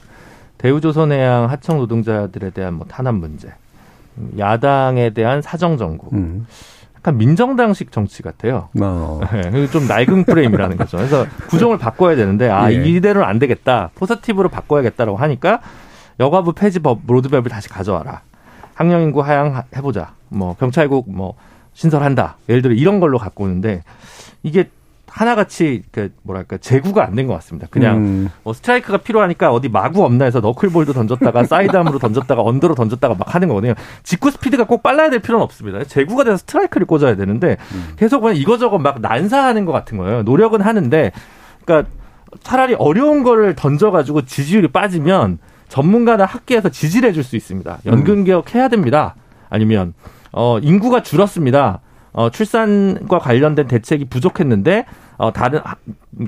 [0.58, 3.48] 대우조선해양 하청 노동자들에 대한 뭐 탄압 문제,
[4.18, 6.46] 음, 야당에 대한 사정 정국, 음.
[6.94, 8.68] 약간 민정당식 정치 같아요.
[8.82, 9.20] 어.
[9.32, 10.98] 네, 좀 낡은 프레임이라는 거죠.
[10.98, 12.76] 그래서 구종을 바꿔야 되는데 아 예.
[12.76, 13.90] 이대로는 안 되겠다.
[13.94, 15.60] 포서티브로 바꿔야겠다라고 하니까
[16.20, 18.20] 여가부 폐지법 로드맵을 다시 가져와라.
[18.74, 20.12] 학령 인구 하향 해보자.
[20.28, 21.34] 뭐 경찰국 뭐
[21.74, 22.36] 신설한다.
[22.48, 23.82] 예를 들어 이런 걸로 갖고 오는데
[24.42, 24.70] 이게
[25.08, 27.68] 하나같이 그 뭐랄까 제구가 안 된 것 같습니다.
[27.70, 28.30] 그냥 음.
[28.42, 33.46] 뭐 스트라이크가 필요하니까 어디 마구 없나 해서 너클볼도 던졌다가 사이드암으로 던졌다가 언더로 던졌다가 막 하는
[33.48, 33.74] 거거든요.
[34.02, 35.84] 직구 스피드가 꼭 빨라야 될 필요는 없습니다.
[35.84, 37.58] 제구가 돼서 스트라이크를 꽂아야 되는데
[37.96, 40.22] 계속 그냥 이거저거 막 난사하는 것 같은 거예요.
[40.24, 41.12] 노력은 하는데
[41.64, 41.88] 그러니까
[42.42, 47.78] 차라리 어려운 거를 던져가지고 지지율이 빠지면 전문가나 학계에서 지지를 해줄 수 있습니다.
[47.86, 49.14] 연금 개혁해야 됩니다.
[49.48, 49.94] 아니면
[50.36, 51.80] 어 인구가 줄었습니다.
[52.12, 54.84] 어 출산과 관련된 대책이 부족했는데
[55.16, 55.76] 어 다른 하-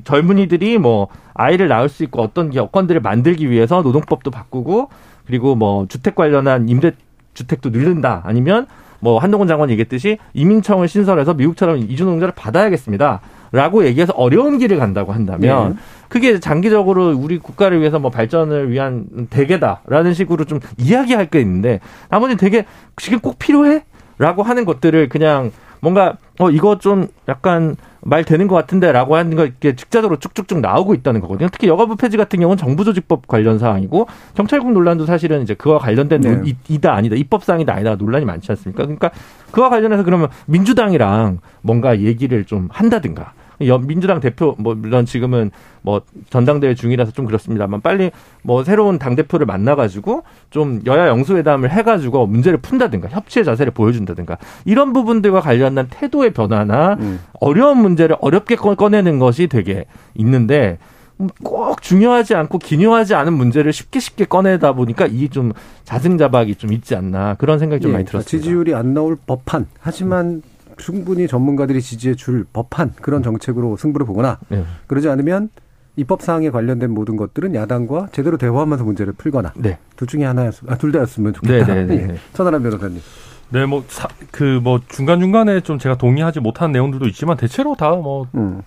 [0.05, 4.89] 젊은이들이 뭐 아이를 낳을 수 있고 어떤 여건들을 만들기 위해서 노동법도 바꾸고
[5.27, 6.93] 그리고 뭐 주택 관련한 임대
[7.35, 8.23] 주택도 늘린다.
[8.25, 8.67] 아니면
[9.01, 13.21] 뭐 한동훈 장관이 얘기했듯이 이민청을 신설해서 미국처럼 이주노동자를 받아야겠습니다.
[13.53, 15.77] 라고 얘기해서 어려운 길을 간다고 한다면 네.
[16.09, 21.79] 그게 장기적으로 우리 국가를 위해서 뭐 발전을 위한 대계다라는 식으로 좀 이야기할 게 있는데
[22.11, 22.65] 나머지 되게
[22.97, 23.85] 지금 꼭 필요해?
[24.19, 29.45] 라고 하는 것들을 그냥 뭔가 어 이거 좀 약간 말 되는 것 같은데라고 하는 거
[29.45, 31.49] 이렇게 직자적으로 쭉쭉쭉 나오고 있다는 거거든요.
[31.53, 36.31] 특히 여가부 폐지 같은 경우는 정부조직법 관련 사항이고 경찰국 논란도 사실은 이제 그와 관련된 네.
[36.31, 38.85] 논- 이- 이다 아니다 입법 사항이다 아니다 논란이 많지 않습니까?
[38.85, 39.11] 그러니까
[39.51, 43.46] 그와 관련해서 그러면 민주당이랑 뭔가 얘기를 좀 한다든가 여-
[43.87, 45.51] 민주당 대표 뭐 물론 지금은
[45.83, 48.11] 뭐 전당대회 중이라서 좀 그렇습니다만 빨리
[48.43, 54.93] 뭐 새로운 당 대표를 만나가지고 좀 여야 영수회담을 해가지고 문제를 푼다든가 협치의 자세를 보여준다든가 이런
[54.93, 57.21] 부분들과 관련한 태도의 변화나 음.
[57.41, 59.85] 어려운 문제를 어렵게 꺼- 꺼내는 것이 되게
[60.15, 60.79] 있는데
[61.19, 65.53] 음, 꼭 중요하지 않고 기묘하지 않은 문제를 쉽게 쉽게 꺼내다 보니까 이 좀
[65.85, 68.29] 자승자박이 좀 있지 않나 그런 생각이 좀 예, 많이 들었습니다.
[68.29, 70.43] 지지율이 안 나올 법한 하지만
[70.77, 74.65] 충분히 전문가들이 지지해 줄 법한 그런 정책으로 승부를 보거나 예.
[74.87, 75.51] 그러지 않으면
[75.97, 79.79] 입법 사항에 관련된 모든 것들은 야당과 제대로 대화하면서 문제를 풀거나 네.
[79.97, 81.75] 둘 중에 하나였 아, 둘 다였으면 좋겠다.
[81.75, 82.07] 네, 네, 네, 예.
[82.07, 82.17] 네.
[82.35, 83.01] 천하람 변호사님.
[83.49, 83.85] 네, 뭐,
[84.33, 88.63] 그, 뭐, 중간중간에 좀 제가 동의하지 못한 내용들도 있지만, 대체로 다 뭐, 음.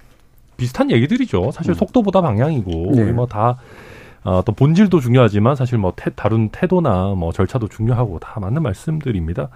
[0.55, 1.51] 비슷한 얘기들이죠.
[1.51, 3.11] 사실 속도보다 방향이고, 네.
[3.11, 3.57] 뭐 다,
[4.23, 9.49] 어, 또 본질도 중요하지만, 사실 뭐, 태, 다룬 태도나 뭐, 절차도 중요하고, 다 맞는 말씀들입니다.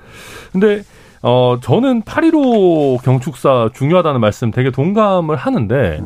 [0.52, 0.84] 근데,
[1.24, 6.02] 어, 저는 8.15 경축사 중요하다는 말씀 되게 동감을 하는데,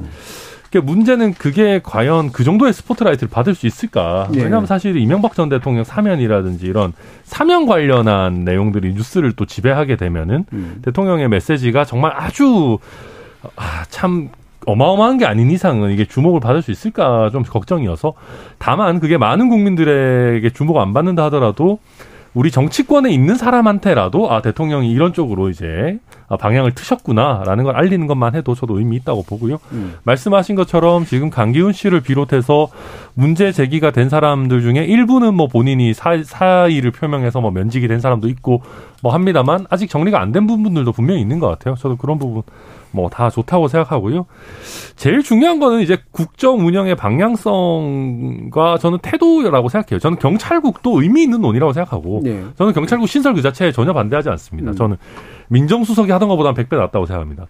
[0.72, 4.30] 그 문제는 그게 과연 그 정도의 스포트라이트를 받을 수 있을까?
[4.36, 4.44] 예.
[4.44, 6.94] 왜냐하면 사실 이명박 전 대통령 사면이라든지 이런
[7.24, 10.80] 사면 관련한 내용들이 뉴스를 또 지배하게 되면은 음.
[10.84, 12.78] 대통령의 메시지가 정말 아주
[13.56, 14.30] 아, 참
[14.66, 18.14] 어마어마한 게 아닌 이상은 이게 주목을 받을 수 있을까 좀 걱정이어서
[18.58, 21.80] 다만 그게 많은 국민들에게 주목 안 받는다 하더라도
[22.38, 28.36] 우리 정치권에 있는 사람한테라도 아 대통령이 이런 쪽으로 이제 아, 방향을 트셨구나라는 걸 알리는 것만
[28.36, 29.58] 해도 저도 의미 있다고 보고요.
[29.72, 29.96] 음.
[30.04, 32.68] 말씀하신 것처럼 지금 강기훈 씨를 비롯해서
[33.18, 38.28] 문제 제기가 된 사람들 중에 일부는 뭐 본인이 사, 사의를 표명해서 뭐 면직이 된 사람도
[38.30, 38.62] 있고
[39.02, 41.74] 뭐 합니다만 아직 정리가 안 된 부분들도 분명히 있는 것 같아요.
[41.76, 42.44] 저도 그런 부분
[42.92, 44.28] 뭐 다 좋다고 생각하고요.
[44.96, 50.00] 제일 중요한 거는 이제 국정 운영의 방향성과 저는 태도라고 생각해요.
[50.00, 52.44] 저는 경찰국도 의미 있는 논의라고 생각하고 예.
[52.56, 54.72] 저는 경찰국 신설 그 자체에 전혀 반대하지 않습니다.
[54.72, 54.76] 음.
[54.76, 54.98] 저는
[55.50, 57.48] 민정수석이 하던 것보다는 100배 낫다고 생각합니다.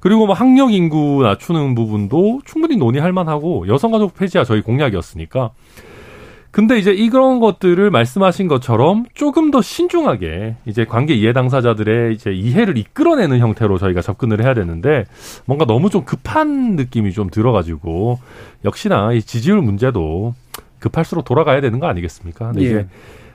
[0.00, 5.50] 그리고 뭐 학력 인구 낮추는 부분도 충분히 논의할 만하고 여성가족 폐지가 저희 공약이었으니까.
[6.50, 12.76] 근데 이제 이런 것들을 말씀하신 것처럼 조금 더 신중하게 이제 관계 이해 당사자들의 이제 이해를
[12.76, 15.04] 이끌어내는 형태로 저희가 접근을 해야 되는데
[15.44, 18.18] 뭔가 너무 좀 급한 느낌이 좀 들어가지고
[18.64, 20.34] 역시나 이 지지율 문제도
[20.80, 22.46] 급할수록 돌아가야 되는 거 아니겠습니까?
[22.46, 22.66] 근데 예.
[22.66, 22.86] 이제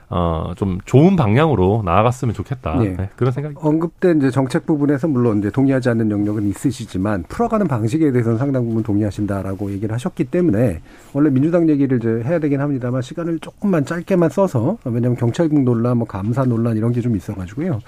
[0.08, 2.78] 어, 좀 좋은 방향으로 나아갔으면 좋겠다.
[2.84, 2.90] 예.
[2.96, 3.56] 네, 그런 생각이.
[3.58, 8.82] 언급된 이제 정책 부분에서 물론 이제 동의하지 않는 영역은 있으시지만 풀어가는 방식에 대해서는 상당 부분
[8.82, 10.80] 동의하신다라고 얘기를 하셨기 때문에
[11.12, 16.06] 원래 민주당 얘기를 이제 해야 되긴 합니다만 시간을 조금만 짧게만 써서 왜냐하면 경찰국 논란, 뭐
[16.06, 17.78] 감사 논란 이런 게 좀 있어가지고요.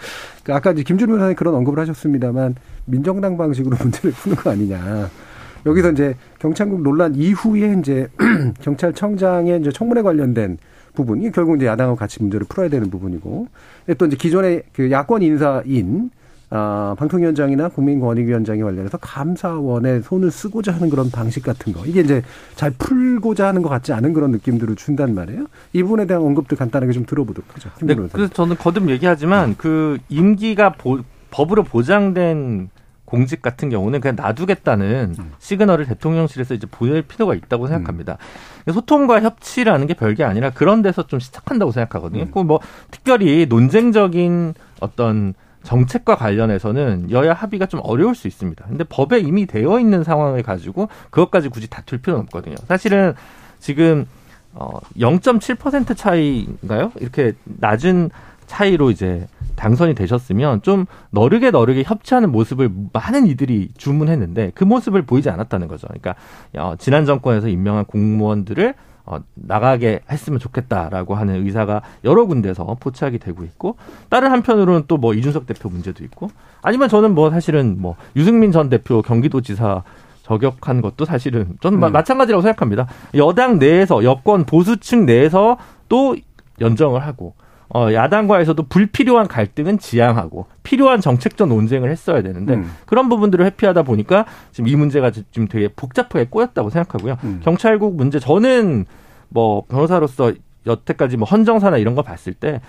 [0.44, 2.54] 그 아까 이제 김준우 변호사님 그런 언급을 하셨습니다만
[2.84, 5.08] 민정당 방식으로 문제를 푸는 거 아니냐.
[5.66, 8.06] 여기서 이제 경찰국 논란 이후에 이제
[8.62, 10.58] 경찰청장의 이제 청문회 관련된
[10.98, 13.46] 부분 이 결국 이제 야당하고 같이 문제를 풀어야 되는 부분이고
[13.96, 16.10] 또 이제 기존의 그 야권 인사인
[16.50, 22.22] 아, 방통위원장이나 국민권익위원장에 관련해서 감사원에 손을 쓰고자 하는 그런 방식 같은 거 이게 이제
[22.56, 25.44] 잘 풀고자 하는 것 같지 않은 그런 느낌들을 준단 말이에요.
[25.74, 27.68] 이 부분에 대한 언급들 간단하게 좀 들어보도록 하죠.
[27.78, 27.94] 김 네.
[28.10, 32.70] 그래서 저는 거듭 얘기하지만 그 임기가 보- 법으로 보장된
[33.08, 38.18] 공직 같은 경우는 그냥 놔두겠다는 시그널을 대통령실에서 이제 보낼 필요가 있다고 생각합니다.
[38.70, 42.30] 소통과 협치라는 게 별게 아니라 그런 데서 좀 시작한다고 생각하거든요.
[42.30, 45.32] 그뭐 특별히 논쟁적인 어떤
[45.62, 48.66] 정책과 관련해서는 여야 합의가 좀 어려울 수 있습니다.
[48.68, 52.56] 근데 법에 이미 되어 있는 상황을 가지고 그것까지 굳이 다툴 필요는 없거든요.
[52.66, 53.14] 사실은
[53.58, 54.04] 지금
[54.52, 56.92] 어 0.7% 차이인가요?
[57.00, 58.10] 이렇게 낮은
[58.48, 65.30] 차이로 이제 당선이 되셨으면 좀 너르게 너르게 협치하는 모습을 많은 이들이 주문했는데 그 모습을 보이지
[65.30, 65.86] 않았다는 거죠.
[65.86, 66.14] 그러니까
[66.56, 68.74] 어, 지난 정권에서 임명한 공무원들을
[69.06, 73.76] 어, 나가게 했으면 좋겠다라고 하는 의사가 여러 군데서 포착이 되고 있고
[74.10, 76.30] 다른 한편으로는 또 뭐 이준석 대표 문제도 있고
[76.62, 79.82] 아니면 저는 뭐 사실은 뭐 유승민 전 대표 경기도지사
[80.24, 82.86] 저격한 것도 사실은 저는 마- 마찬가지라고 생각합니다.
[83.14, 85.56] 여당 내에서 여권 보수층 내에서
[85.88, 86.16] 또
[86.60, 87.34] 연정을 하고
[87.74, 92.70] 어, 야당과에서도 불필요한 갈등은 지양하고 필요한 정책적 논쟁을 했어야 되는데 음.
[92.86, 97.18] 그런 부분들을 회피하다 보니까 지금 이 문제가 지금 되게 복잡하게 꼬였다고 생각하고요.
[97.24, 97.40] 음.
[97.42, 98.86] 경찰국 문제 저는
[99.28, 100.32] 뭐 변호사로서
[100.68, 102.60] 여태까지 뭐 헌정사나 이런 거 봤을 때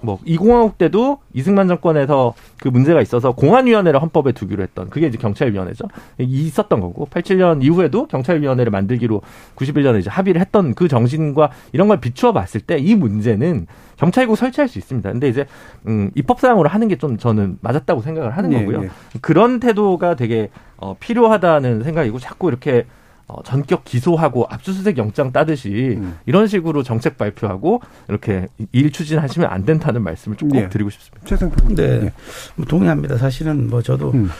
[0.00, 5.86] 뭐 이공화국 때도 이승만 정권에서 그 문제가 있어서 공안위원회를 헌법에 두기로 했던 그게 이제 경찰위원회죠.
[6.18, 9.22] 있었던 거고 87년 이후에도 경찰위원회를 만들기로
[9.56, 14.68] 91년에 이제 합의를 했던 그 정신과 이런 걸 비추어 봤을 때 이 문제는 경찰국 설치할
[14.68, 15.10] 수 있습니다.
[15.12, 15.46] 근데 이제
[15.86, 18.84] 음 입법 사항으로 하는 게 좀 저는 맞았다고 생각을 하는 예, 거고요.
[18.84, 18.88] 예.
[19.20, 22.86] 그런 태도가 되게 어, 필요하다는 생각이고 자꾸 이렇게
[23.26, 26.18] 어, 전격 기소하고 압수수색 영장 따듯이 음.
[26.26, 30.68] 이런 식으로 정책 발표하고 이렇게 일 추진하시면 안 된다는 말씀을 좀꼭 예.
[30.68, 31.26] 드리고 싶습니다.
[31.26, 31.74] 최승표.
[31.74, 31.82] 네.
[31.82, 32.12] 예.
[32.56, 33.16] 뭐 동의합니다.
[33.16, 34.30] 사실은 뭐 저도 음.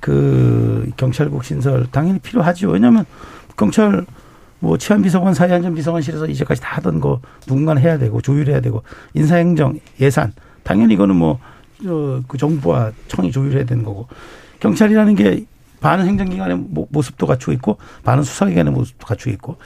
[0.00, 2.70] 그 경찰국 신설 당연히 필요하죠.
[2.70, 3.04] 왜냐하면
[3.56, 4.06] 경찰
[4.60, 8.82] 뭐 치안비서관 사회안전비서관실에서 이제까지 다 하던 거 누군가는 해야 되고 조율해야 되고
[9.14, 11.38] 인사행정 예산 당연히 이거는 뭐
[12.28, 14.06] 그 정부와 청이 조율해야 되는 거고
[14.60, 15.44] 경찰이라는 게
[15.82, 19.56] 반은 행정기관의 모- 모습도 갖추고 있고 반은 수사기관의 모습도 갖추고 있고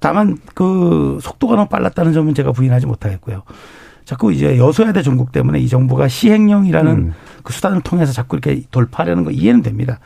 [0.00, 3.42] 다만 그 속도가 너무 빨랐다는 점은 제가 부인하지 못하겠고요.
[4.04, 7.14] 자꾸 이제 여소야대 전국 때문에 이 정부가 시행령이라는 음.
[7.42, 9.98] 그 수단을 통해서 자꾸 이렇게 돌파하려는 거 이해는 됩니다.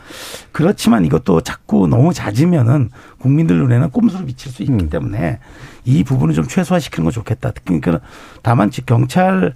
[0.53, 4.89] 그렇지만 이것도 자꾸 너무 잦으면은 국민들 눈에는 꼼수로 비칠 수 있기 음.
[4.89, 5.41] 때문에
[5.85, 7.51] 이 부분을 좀 최소화시키는 건 좋겠다.
[7.65, 7.99] 그러니까
[8.43, 9.55] 다만 즉 경찰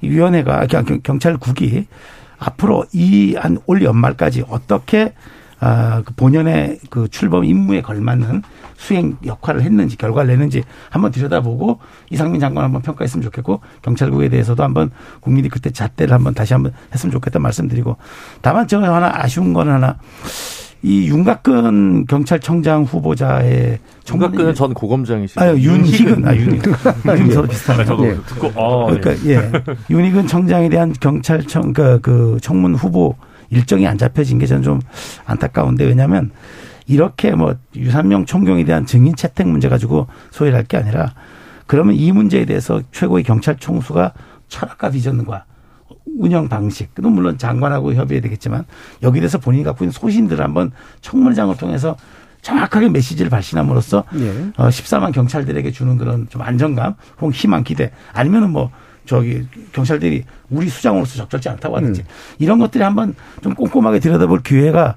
[0.00, 1.86] 위원회가 경- 경찰국이
[2.44, 5.14] 앞으로 이 한 올 연말까지 어떻게
[5.60, 8.42] 아, 그 본연의 그 출범 임무에 걸맞는
[8.76, 11.78] 수행 역할을 했는지 결과를 냈는지 한번 들여다보고
[12.10, 14.90] 이상민 장관 한번 평가했으면 좋겠고 경찰국에 대해서도 한번
[15.20, 17.96] 국민이 그때 잣대를 한번 다시 한번 했으면 좋겠다 말씀드리고
[18.42, 19.96] 다만 저 하나 아쉬운 거는 하나
[20.84, 26.74] 이 윤곽근 경찰청장 후보자의 총각근은 전 고검장이시고 아유 윤희근 아 윤희근
[27.32, 27.86] 서로 비슷하네.
[27.86, 28.14] 저도 예.
[28.26, 29.00] 듣고 어, 네.
[29.00, 29.50] 그러니까 예
[29.88, 33.16] 윤희근 청장에 대한 경찰청 그, 그 청문 후보
[33.48, 34.80] 일정이 안 잡혀진 게 저는 좀
[35.24, 36.30] 안타까운데 왜냐하면
[36.86, 41.14] 이렇게 뭐 유산명 총경에 대한 증인 채택 문제 가지고 소외를 할게 아니라
[41.66, 44.12] 그러면 이 문제에 대해서 최고의 경찰 총수가
[44.48, 45.46] 철학과 비전과
[46.18, 48.64] 운영 방식, 그도 물론 장관하고 협의해야 되겠지만
[49.02, 50.70] 여기에 대해서 본인이 갖고 있는 소신들을 한번
[51.00, 51.96] 청문장을 통해서
[52.42, 54.30] 정확하게 메시지를 발신함으로써 예.
[54.56, 58.70] 어, 14만 경찰들에게 주는 그런 좀 안정감, 혹은 희망, 기대, 아니면은 뭐
[59.06, 62.06] 저기 경찰들이 우리 수장으로서 적절치 않다고 하든지 음.
[62.38, 64.96] 이런 것들이 한번 좀 꼼꼼하게 들여다볼 기회가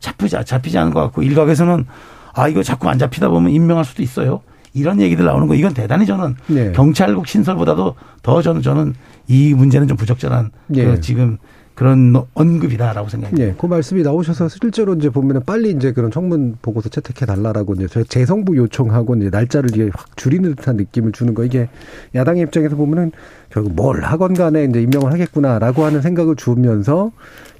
[0.00, 1.86] 잡히지 잡히지 않은 것 같고 일각에서는
[2.34, 4.42] 아 이거 자꾸 안 잡히다 보면 임명할 수도 있어요.
[4.76, 6.72] 이런 얘기들 나오는 거 이건 대단히 저는 네.
[6.72, 8.94] 경찰국 신설보다도 더 저는 저는
[9.26, 10.84] 이 문제는 좀 부적절한 예.
[10.84, 11.38] 그 지금
[11.76, 13.48] 그런 언급이다라고 생각합니다.
[13.48, 17.86] 예, 그 말씀이 나오셔서 실제로 이제 보면은 빨리 이제 그런 청문 보고서 채택해 달라라고 이제
[17.86, 21.68] 저희 재성부 요청하고 이제 날짜를 이게 확 줄이는 듯한 느낌을 주는 거 이게
[22.14, 23.12] 야당의 입장에서 보면은
[23.52, 27.10] 결국 뭘 하건 간에 이제 임명을 하겠구나라고 하는 생각을 주면서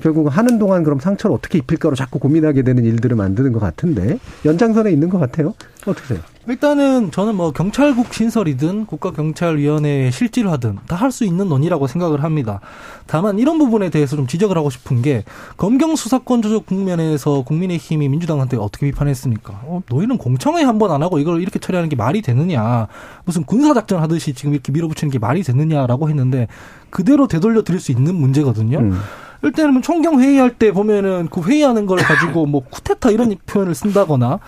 [0.03, 4.91] 결국 하는 동안 그럼 상처를 어떻게 입힐까로 자꾸 고민하게 되는 일들을 만드는 것 같은데 연장선에
[4.93, 5.55] 있는 것 같아요.
[5.87, 6.18] 어떻게 세요?
[6.49, 12.61] 일단은 저는 뭐 경찰국 신설이든 국가경찰위원회에 실질을 하든 다 할 수 있는 논의라고 생각을 합니다.
[13.07, 15.24] 다만 이런 부분에 대해서 좀 지적을 하고 싶은 게
[15.57, 19.61] 검경 수사권 조정 국면에서 국민의힘이 민주당한테 어떻게 비판했습니까?
[19.64, 22.87] 어, 너희는 공청회 한 번 안 하고 이걸 이렇게 처리하는 게 말이 되느냐?
[23.24, 26.47] 무슨 군사작전 하듯이 지금 이렇게 밀어붙이는 게 말이 되느냐 라고 했는데
[26.91, 28.79] 그대로 되돌려 드릴 수 있는 문제거든요.
[28.79, 28.99] 음.
[29.43, 34.39] 일단은 총경 회의할 때 보면은 그 회의하는 걸 가지고 뭐 쿠데타 이런 표현을 쓴다거나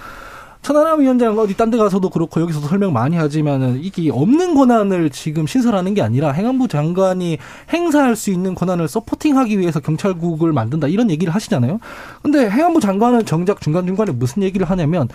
[0.63, 5.47] 천하람 위원장 어디 딴 데 가서도 그렇고 여기서도 설명 많이 하지만은 이게 없는 권한을 지금
[5.47, 7.39] 신설하는 게 아니라 행안부 장관이
[7.73, 11.79] 행사할 수 있는 권한을 서포팅하기 위해서 경찰국을 만든다 이런 얘기를 하시잖아요.
[12.23, 15.09] 근데 행안부 장관은 정작 중간중간에 무슨 얘기를 하냐면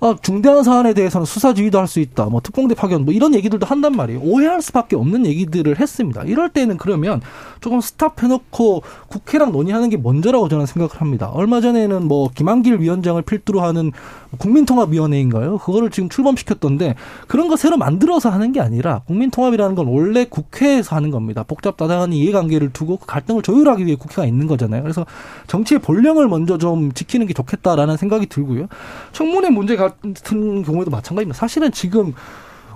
[0.00, 2.24] 어, 중대한 사안에 대해서는 수사 지휘도 할 수 있다.
[2.26, 4.20] 뭐 특공대 파견 뭐 이런 얘기들도 한단 말이에요.
[4.22, 6.22] 오해할 수밖에 없는 얘기들을 했습니다.
[6.22, 7.20] 이럴 때는 그러면
[7.60, 11.30] 조금 스탑해놓고 국회랑 논의하는 게 먼저라고 저는 생각을 합니다.
[11.32, 13.92] 얼마 전에는 뭐 김한길 위원장을 필두로 하는
[14.38, 15.58] 국민통합위원회인가요?
[15.58, 16.94] 그거를 지금 출범시켰던데
[17.28, 21.42] 그런 거 새로 만들어서 하는 게 아니라 국민통합이라는 건 원래 국회에서 하는 겁니다.
[21.42, 24.82] 복잡다단한 이해관계를 두고 그 갈등을 조율하기 위해 국회가 있는 거잖아요.
[24.82, 25.06] 그래서
[25.46, 28.66] 정치의 본령을 먼저 좀 지키는 게 좋겠다라는 생각이 들고요.
[29.12, 31.36] 청문회 문제 같은 경우에도 마찬가지입니다.
[31.38, 32.14] 사실은 지금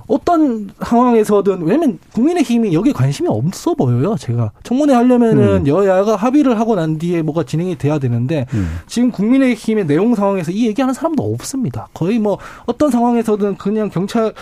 [0.09, 4.17] 어떤 상황에서든 왜냐면 국민의힘이 여기에 관심이 없어 보여요.
[4.19, 5.67] 제가 청문회 하려면은 음.
[5.67, 8.79] 여야가 합의를 하고 난 뒤에 뭐가 진행이 돼야 되는데 음.
[8.87, 11.89] 지금 국민의힘의 내용 상황에서 이 얘기하는 사람도 없습니다.
[11.93, 14.33] 거의 뭐 어떤 상황에서든 그냥 경찰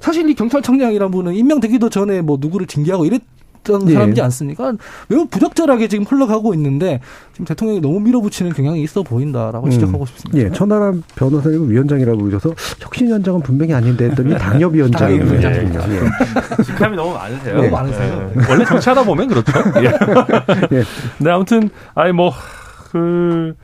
[0.00, 3.20] 사실 이 경찰청장이라는 분은 임명되기도 전에 뭐 누구를 징계하고 이랬
[3.64, 3.94] 던 예.
[3.94, 4.74] 사람이지 않습니까?
[5.08, 7.00] 매우 부적절하게 지금 흘러가고 있는데
[7.32, 9.70] 지금 대통령이 너무 밀어붙이는 경향이 있어 보인다라고 음.
[9.70, 10.38] 지적하고 싶습니다.
[10.38, 15.40] 예, 천하람 변호사님 위원장이라고 그러셔서 혁신위원장은 분명히 아닌데 했더니 당협위원장이군요.
[15.40, 15.92] 당협위원장.
[15.92, 16.62] 예.
[16.64, 17.56] 직함이 너무 많으세요.
[17.56, 18.32] 너무 많으세요.
[18.34, 18.42] 네.
[18.48, 19.52] 원래 정치하다 보면 그렇죠.
[19.82, 20.76] 예.
[20.76, 20.82] 예.
[21.18, 22.32] 네, 아무튼, 아니, 뭐,
[22.90, 23.54] 그,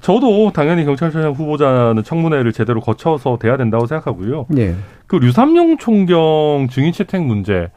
[0.00, 4.46] 저도 당연히 경찰청장 후보자는 청문회를 제대로 거쳐서 돼야 된다고 생각하고요.
[4.56, 4.74] 예.
[5.06, 7.70] 그 류삼용 총경 증인 채택 문제.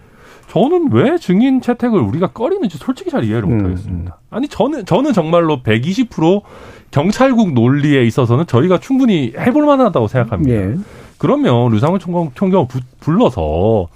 [0.53, 4.19] 저는 왜 증인 채택을 우리가 꺼리는지 솔직히 잘 이해를 음, 못하겠습니다.
[4.29, 6.41] 아니 저는 저는 정말로 120%
[6.91, 10.53] 경찰국 논리에 있어서는 저희가 충분히 해볼 만하다고 생각합니다.
[10.53, 10.75] 예.
[11.17, 13.87] 그러면 류상훈 총경, 총경을 부- 불러서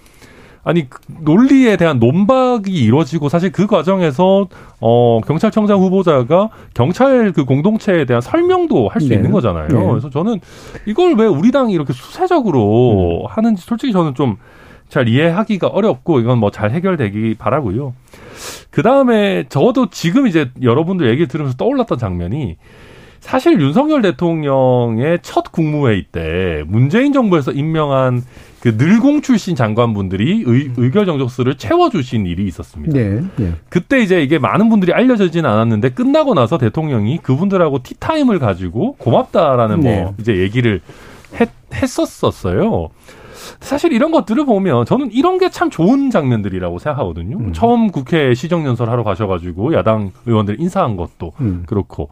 [0.63, 4.47] 아니 그 논리에 대한 논박이 이루어지고 사실 그 과정에서
[4.81, 9.15] 어 경찰청장 후보자가 경찰 그 공동체에 대한 설명도 할수 네.
[9.15, 9.67] 있는 거잖아요.
[9.67, 9.85] 네.
[9.89, 10.39] 그래서 저는
[10.87, 13.27] 이걸 왜 우리 당이 이렇게 수세적으로 음.
[13.29, 14.37] 하는지 솔직히 저는 좀
[14.89, 17.93] 잘 이해하기가 어렵고 이건 뭐 잘 해결되기 바라고요.
[18.71, 22.57] 그 다음에 저도 지금 이제 여러분들 얘기 들으면서 떠올랐던 장면이
[23.19, 28.23] 사실 윤석열 대통령의 첫 국무회의 때 문재인 정부에서 임명한
[28.61, 32.97] 그 늘공 출신 장관분들이 의, 의결 정족수를 채워주신 일이 있었습니다.
[32.97, 33.21] 예.
[33.39, 33.53] 예.
[33.69, 40.01] 그때 이제 이게 많은 분들이 알려지지는 않았는데 끝나고 나서 대통령이 그분들하고 티타임을 가지고 고맙다라는 네.
[40.01, 40.81] 뭐 이제 얘기를
[41.39, 42.89] 했, 했었었어요.
[43.59, 47.37] 사실 이런 것들을 보면 저는 이런 게 참 좋은 장면들이라고 생각하거든요.
[47.37, 47.53] 음.
[47.53, 51.63] 처음 국회 시정연설 하러 가셔가지고 야당 의원들 인사한 것도 음.
[51.65, 52.09] 그렇고.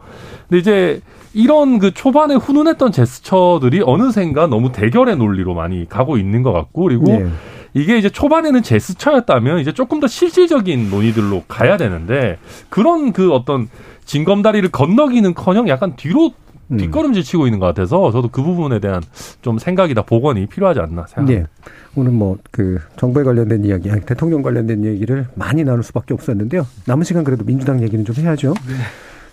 [0.48, 1.00] 근데 이제
[1.34, 7.12] 이런 그 초반에 훈훈했던 제스처들이 어느샌가 너무 대결의 논리로 많이 가고 있는 것 같고 그리고
[7.12, 7.28] 예.
[7.74, 12.38] 이게 이제 초반에는 제스처였다면 이제 조금 더 실질적인 논의들로 가야 되는데
[12.70, 13.68] 그런 그 어떤
[14.06, 16.45] 징검다리를 건너기는커녕 약간 뒤로 음.
[16.68, 19.02] 뒷걸음질 치고 있는 것 같아서 저도 그 부분에 대한
[19.42, 21.32] 좀 생각이다 복원이 필요하지 않나 생각합니다.
[21.42, 21.46] 예.
[21.94, 26.66] 오늘 뭐 그 정부에 관련된 이야기, 대통령 관련된 얘기를 많이 나눌 수밖에 없었는데요.
[26.86, 28.54] 남은 시간 그래도 민주당 얘기는 좀 해야죠.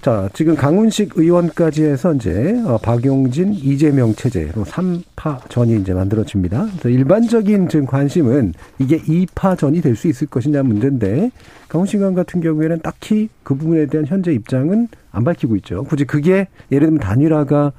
[0.03, 6.65] 자, 지금 강훈식 의원까지 해서 이제 어, 박용진, 이재명 체제로 3파 전이 이제 만들어집니다.
[6.71, 11.31] 그래서 일반적인 지금 관심은 이게 2파 전이 될 수 있을 것이냐 문제인데
[11.69, 15.85] 강훈식 의원 같은 경우에는 딱히 그 부분에 대한 현재 입장은 안 밝히고 있죠.
[15.85, 17.71] 굳이 그게 예를 들면 단일화가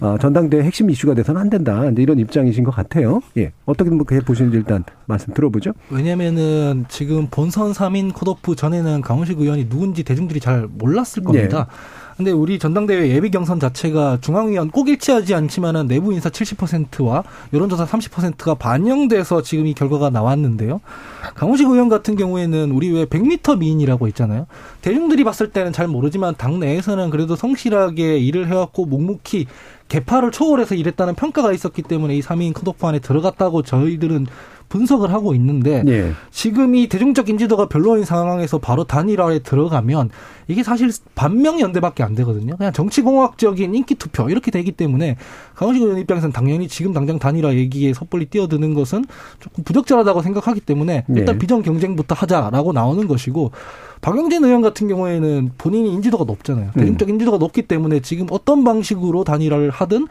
[0.00, 1.88] 어, 전당대회 핵심 이슈가 돼서는 안 된다.
[1.90, 3.22] 이제 이런 입장이신 것 같아요.
[3.36, 3.52] 예.
[3.64, 5.72] 어떻게 뭐 그렇게 보시는지 일단 말씀 들어보죠.
[5.90, 11.68] 왜냐면은 지금 본선 3인 컷오프 전에는 강훈식 의원이 누군지 대중들이 잘 몰랐을 겁니다.
[12.16, 17.22] 근데 우리 전당대회 예비 경선 자체가 중앙위원 꼭 일치하지 않지만은 내부 인사 70%와
[17.52, 20.80] 여론조사 30%가 반영돼서 지금 이 결과가 나왔는데요.
[21.34, 24.46] 강훈식 의원 같은 경우에는 우리 왜 100m 미인이라고 있잖아요.
[24.80, 29.46] 대중들이 봤을 때는 잘 모르지만 당 내에서는 그래도 성실하게 일을 해왔고 묵묵히
[29.88, 34.26] 개파를 초월해서 일했다는 평가가 있었기 때문에 이 3인 컷오프 안에 들어갔다고 저희들은
[34.68, 36.12] 분석을 하고 있는데 예.
[36.30, 40.10] 지금 이 대중적 인지도가 별로인 상황에서 바로 단일화에 들어가면
[40.48, 42.56] 이게 사실 반명 연대밖에 안 되거든요.
[42.56, 45.16] 그냥 정치공학적인 인기 투표 이렇게 되기 때문에
[45.54, 49.04] 강원식 의원 입장에서는 당연히 지금 당장 단일화 얘기에 섣불리 뛰어드는 것은
[49.40, 51.38] 조금 부적절하다고 생각하기 때문에 일단 네.
[51.38, 53.50] 비전 경쟁부터 하자라고 나오는 것이고
[54.00, 56.70] 박영진 의원 같은 경우에는 본인이 인지도가 높잖아요.
[56.74, 60.06] 대중적 인지도가 높기 때문에 지금 어떤 방식으로 단일화를 하든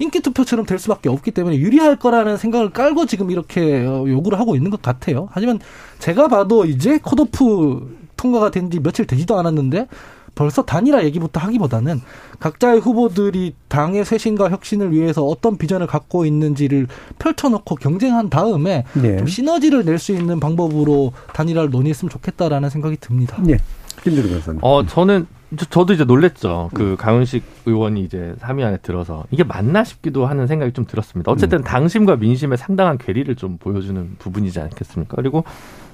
[0.00, 4.56] 인기 투표처럼 될 수밖에 없기 때문에 유리할 거라는 생각을 깔고 지금 이렇게 어, 요구를 하고
[4.56, 5.28] 있는 것 같아요.
[5.30, 5.60] 하지만
[6.00, 9.86] 제가 봐도 이제 컷오프 통과가 된 지 며칠 되지도 않았는데
[10.34, 12.00] 벌써 단일화 얘기부터 하기보다는
[12.38, 16.86] 각자의 후보들이 당의 쇄신과 혁신을 위해서 어떤 비전을 갖고 있는지를
[17.18, 19.16] 펼쳐놓고 경쟁한 다음에 예.
[19.18, 23.36] 좀 시너지를 낼 수 있는 방법으로 단일화를 논의했으면 좋겠다라는 생각이 듭니다.
[24.22, 24.60] 변호사님.
[24.62, 25.26] 어, 저는
[25.56, 26.70] 저, 저도 이제 놀랬죠.
[26.74, 31.30] 그 강은식 의원이 이제 3위 안에 들어서 이게 맞나 싶기도 하는 생각이 좀 들었습니다.
[31.32, 35.16] 어쨌든 당심과 민심의 상당한 괴리를 좀 보여주는 부분이지 않겠습니까?
[35.16, 35.44] 그리고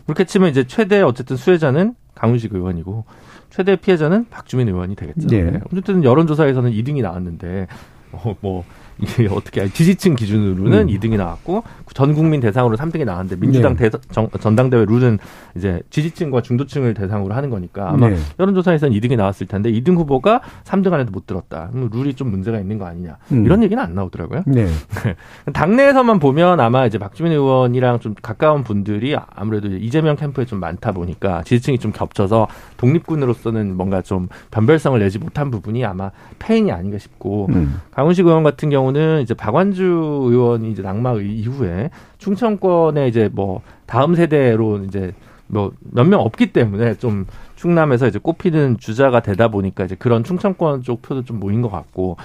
[0.05, 3.05] 그렇게 치면 이제 최대 어쨌든 수혜자는 강은식 의원이고
[3.51, 5.29] 최대 피해자는 박주민 의원이 되겠죠.
[5.29, 5.43] 네.
[5.43, 5.61] 네.
[5.73, 7.67] 어쨌든 여론조사에서는 2등이 나왔는데
[8.13, 8.65] 어, 뭐
[8.99, 10.87] 이게 어떻게 지지층 기준으로는 음.
[10.87, 13.89] 2등이 나왔고 전 국민 대상으로 3등이 나왔는데 민주당 네.
[13.89, 15.19] 대, 정, 전당대회 룰은
[15.57, 18.17] 이제 지지층과 중도층을 대상으로 하는 거니까 아마 네.
[18.39, 21.71] 여론조사에서는 2등이 나왔을 텐데 2등 후보가 3등 안에도 못 들었다.
[21.73, 23.17] 룰이 좀 문제가 있는 거 아니냐.
[23.33, 23.45] 음.
[23.45, 24.43] 이런 얘기는 안 나오더라고요.
[24.47, 24.67] 네.
[25.53, 31.43] 당내에서만 보면 아마 이제 박주민 의원이랑 좀 가까운 분들이 아무래도 이재명 캠프에 좀 많다 보니까
[31.45, 37.81] 지지층이 좀 겹쳐서 독립군으로서는 뭔가 좀 변별성을 내지 못한 부분이 아마 패인이 아닌가 싶고 음.
[37.93, 44.15] 강훈식 의원 같은 경우 는 이제 박완주 의원이 이제 낙마 이후에 충청권에 이제 뭐 다음
[44.15, 45.13] 세대로 이제
[45.49, 50.83] 뭐 몇 명 없기 때문에 좀 충남에서 이제 꼽히는 주자가 되다 보니까 이제 그런 충청권
[50.83, 52.17] 쪽 표도 좀 모인 것 같고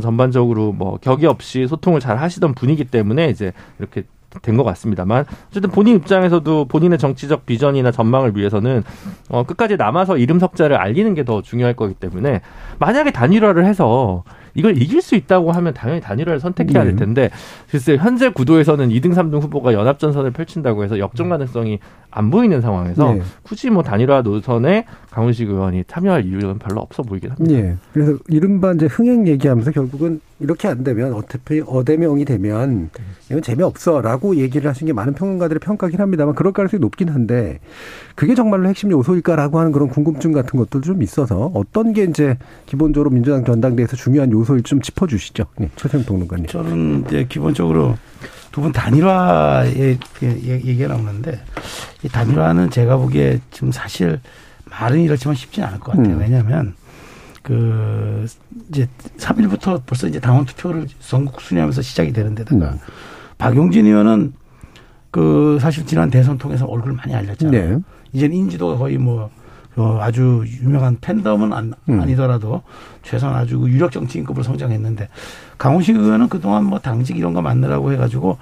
[0.00, 4.04] 전반적으로 뭐 격이 없이 소통을 잘 하시던 분이기 때문에 이제 이렇게
[4.42, 8.84] 된것 같습니다만 어쨌든 본인 입장에서도 본인의 정치적 비전이나 전망을 위해서는
[9.30, 12.42] 어 끝까지 남아서 이름 석자를 알리는 게 더 중요할 거기 때문에
[12.78, 14.22] 만약에 단일화를 해서
[14.58, 16.98] 이걸 이길 수 있다고 하면 당연히 단일화를 선택해야 될 네.
[16.98, 17.30] 텐데
[17.70, 21.78] 글쎄 현재 구도에서는 2등, 3등 후보가 연합전선을 펼친다고 해서 역전 가능성이
[22.10, 23.22] 안 보이는 상황에서 네.
[23.42, 27.52] 굳이 뭐 단일화 노선에 강훈식 의원이 참여할 이유는 별로 없어 보이긴 합니다.
[27.52, 27.76] 예.
[27.92, 32.90] 그래서 이른바 이제 흥행 얘기하면서 결국은 이렇게 안 되면 어차피 어대명이 되면
[33.28, 37.58] 이건 재미없어라고 얘기를 하신 게 많은 평론가들의 평가긴 합니다만 그럴 가능성이 높긴 한데
[38.14, 43.10] 그게 정말로 핵심 요소일까라고 하는 그런 궁금증 같은 것도 좀 있어서 어떤 게 이제 기본적으로
[43.10, 45.44] 민주당 전당대에서 중요한 요소 일좀 짚어주시죠.
[45.58, 46.46] 네, 최생 평론가님.
[46.46, 47.96] 저는 이제 기본적으로
[48.52, 51.40] 두 분 단일화의 얘기가 나오는데
[52.02, 54.20] 이 단일화는 제가 보기에 지금 사실
[54.70, 56.14] 말은 이렇지만 쉽진 않을 것 같아요.
[56.16, 56.20] 음.
[56.20, 56.74] 왜냐하면
[57.42, 58.26] 그
[58.70, 58.88] 이제
[59.18, 62.78] 3일부터 벌써 이제 당원 투표를 전국 순회하면서 시작이 되는데다가 음.
[63.38, 64.32] 박용진 의원은
[65.10, 67.76] 그 사실 지난 대선 통해서 얼굴 많이 알렸잖아요.
[67.76, 67.82] 네.
[68.12, 69.30] 이제는 인지도가 거의 뭐
[69.78, 72.00] 어, 아주 유명한 팬덤은 안, 음.
[72.00, 72.62] 아니더라도
[73.02, 75.08] 최소한 아주 그 유력 정치인급으로 성장했는데
[75.56, 78.38] 강훈식 의원은 그동안 뭐 당직 이런 거 만들라고 해가지고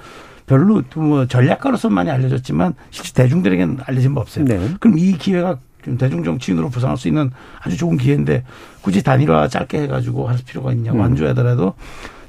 [0.47, 4.47] 별로 뭐 전략가로서 많이 알려졌지만 실제 대중들에게는 알려진 바 없어요.
[4.47, 4.59] 네.
[4.80, 7.30] 그럼 이 기회가 좀 대중 정치인으로 부상할 수 있는
[7.61, 8.45] 아주 좋은 기회인데
[8.80, 11.03] 굳이 단일화 짧게 해가지고 할 필요가 있냐고 음.
[11.03, 11.74] 안줘야더라도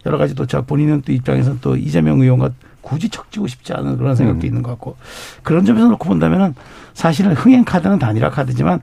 [0.06, 2.52] 여러 가지 또 자, 본인은 또 입장에서는 또 이재명 의원과
[2.88, 4.46] 굳이 척지고 싶지 않은 그런 생각도 음.
[4.46, 4.96] 있는 것 같고
[5.44, 6.56] 그런 점에서 놓고 본다면은
[6.94, 8.80] 사실은 흥행 카드는 단일화 카드지만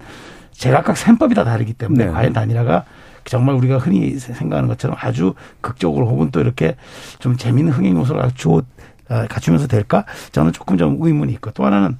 [0.52, 2.10] 제각각 셈법이 다 다르기 때문에 네.
[2.10, 2.84] 과연 단일화가
[3.24, 5.32] 정말 우리가 흔히 생각하는 것처럼 아주
[5.62, 6.76] 극적으로 혹은 또 이렇게
[7.18, 8.60] 좀 재미있는 흥행 요소를 갖추,
[9.08, 10.04] 아, 갖추면서 될까?
[10.32, 11.96] 저는 조금 좀 의문이 있고 또 하나는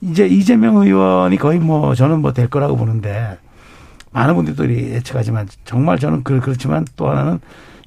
[0.00, 3.36] 이제 이재명 의원이 거의 뭐 저는 뭐 될 거라고 보는데
[4.12, 7.40] 많은 분들이 예측하지만 정말 저는 그- 그렇지만 또 하나는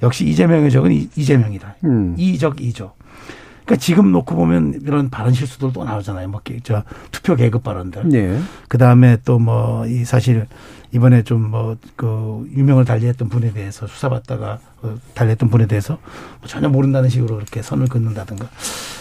[0.03, 1.75] 역시 이재명의 적은 이- 이재명이다.
[1.85, 2.15] 음.
[2.17, 2.91] 이적 이조.
[3.69, 6.27] 그러니까 지금 놓고 보면 이런 발언 실수들 또 나오잖아요.
[6.29, 8.09] 뭐, 저 투표 계급 발언들.
[8.09, 8.39] 네.
[8.67, 10.47] 그 다음에 또 뭐 이 사실
[10.91, 15.99] 이번에 좀 뭐 그 유명을 달리했던 분에 대해서 수사받다가 어, 달리했던 분에 대해서
[16.39, 18.47] 뭐 전혀 모른다는 식으로 이렇게 선을 긋는다든가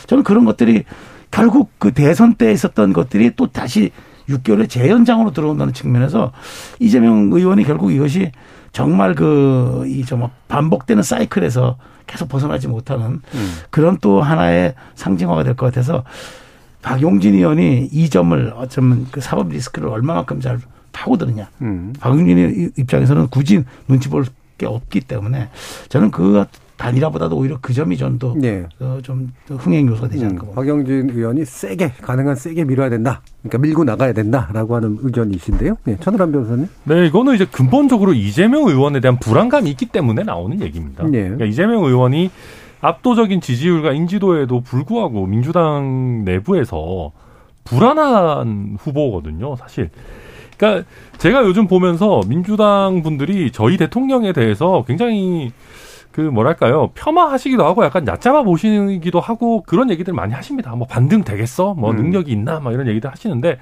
[0.06, 0.84] 저는 그런 것들이
[1.30, 3.90] 결국 그 대선 때 있었던 것들이 또 다시
[4.28, 6.32] 6개월의 재연장으로 들어온다는 측면에서
[6.78, 8.32] 이재명 의원이 결국 이것이
[8.72, 11.78] 정말 그 이 좀 반복되는 사이클에서
[12.08, 13.20] 계속 벗어나지 못하는
[13.70, 16.02] 그런 또 하나의 상징화가 될 것 같아서
[16.82, 20.58] 박용진 의원이 이 점을 어쩌면 그 사법 리스크를 얼마만큼 잘
[20.92, 21.48] 파고드느냐.
[21.60, 21.92] 음.
[22.00, 24.24] 박용진 입장에서는 굳이 눈치 볼
[24.58, 25.50] 게 없기 때문에
[25.88, 26.44] 저는 그
[26.78, 28.64] 단일화보다도 오히려 그 점이 전더 네.
[28.80, 30.54] 어, 좀 흥행 요소가 되지 않을까 음.
[30.54, 33.20] 박영진 의원이 세게 가능한 세게 밀어야 된다.
[33.42, 35.76] 그러니까 밀고 나가야 된다라고 하는 의견이신데요.
[35.84, 36.68] 네, 천하람 변호사님.
[36.84, 41.04] 네, 이거는 이제 근본적으로 이재명 의원에 대한 불안감이 있기 때문에 나오는 얘기입니다.
[41.04, 41.22] 네.
[41.22, 42.30] 그러니까 이재명 의원이
[42.80, 47.10] 압도적인 지지율과 인지도에도 불구하고 민주당 내부에서
[47.64, 49.90] 불안한 후보거든요, 사실.
[50.56, 55.52] 그러니까 제가 요즘 보면서 민주당 분들이 저희 대통령에 대해서 굉장히
[56.18, 60.74] 그 뭐랄까요 폄하하시기도 하고 약간 얕잡아 보시기도 하고 그런 얘기들 많이 하십니다.
[60.74, 61.74] 뭐 반등 되겠어?
[61.74, 61.96] 뭐 음.
[61.96, 62.58] 능력이 있나?
[62.58, 63.60] 막 이런 얘기들 하시는데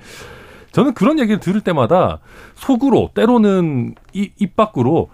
[0.72, 2.20] 저는 그런 얘기를 들을 때마다
[2.54, 5.10] 속으로 때로는 이, 입 밖으로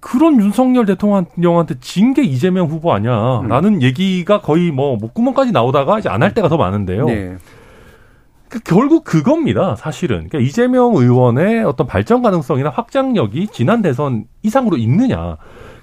[0.00, 6.24] 그런 윤석열 대통령한테 진 게 이재명 후보 아니야라는 얘기가 거의 뭐 목구멍까지 나오다가 이제 안
[6.24, 7.04] 할 때가 더 많은데요.
[7.06, 7.36] 네.
[8.48, 10.26] 그 결국 그겁니다, 사실은.
[10.28, 15.36] 그러니까 이재명 의원의 어떤 발전 가능성이나 확장력이 지난 대선 이상으로 있느냐.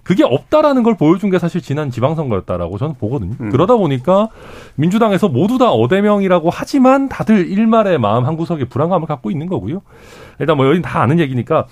[0.05, 3.33] 그게 없다라는 걸 보여준 게 사실 지난 지방선거였다라고 저는 보거든요.
[3.41, 3.49] 음.
[3.49, 4.29] 그러다 보니까
[4.75, 9.81] 민주당에서 모두 다 어대명이라고 하지만 다들 일말의 마음 한 구석에 불안감을 갖고 있는 거고요.
[10.39, 11.65] 일단 뭐 여긴 다 아는 얘기니까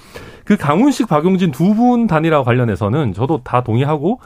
[0.45, 4.19] 그 강훈식, 박용진 두 분 단일화 관련해서는 저도 다 동의하고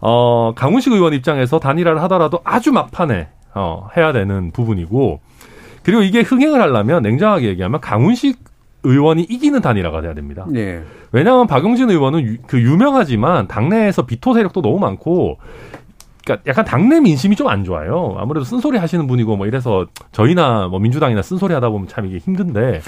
[0.00, 5.20] 어 강훈식 의원 입장에서 단일화를 하더라도 아주 막판에 어 해야 되는 부분이고
[5.82, 8.38] 그리고 이게 흥행을 하려면 냉정하게 얘기하면 강훈식
[8.86, 10.46] 의원이 이기는 단일화가 돼야 됩니다.
[10.48, 10.82] 네.
[11.12, 15.38] 왜냐하면 박용진 의원은 유, 그 유명하지만 당내에서 비토 세력도 너무 많고
[16.24, 18.16] 그러니까 약간 당내 민심이 좀 안 좋아요.
[18.18, 22.80] 아무래도 쓴소리 하시는 분이고 뭐 이래서 저희나 뭐 민주당이나 쓴소리 하다 보면 참 이게 힘든데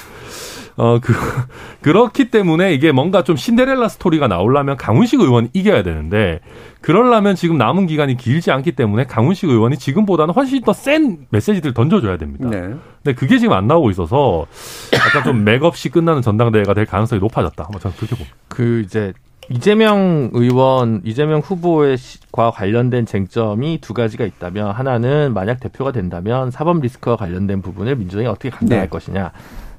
[0.78, 1.12] 어, 그,
[1.82, 6.40] 그렇기 때문에 이게 뭔가 좀 신데렐라 스토리가 나오려면 강훈식 의원이 이겨야 되는데,
[6.80, 12.16] 그러려면 지금 남은 기간이 길지 않기 때문에 강훈식 의원이 지금보다는 훨씬 더 센 메시지들을 던져줘야
[12.16, 12.48] 됩니다.
[12.48, 12.60] 네.
[13.02, 14.46] 근데 그게 지금 안 나오고 있어서
[14.92, 17.68] 약간 좀 맥없이 끝나는 전당대회가 될 가능성이 높아졌다.
[17.72, 18.36] 뭐 저는 그렇게 봅니다.
[18.46, 19.12] 그 이제
[19.50, 21.96] 이재명 의원, 이재명 후보와
[22.52, 28.50] 관련된 쟁점이 두 가지가 있다면 하나는 만약 대표가 된다면 사법 리스크와 관련된 부분을 민주당이 어떻게
[28.50, 28.88] 감당할 네.
[28.90, 29.32] 것이냐.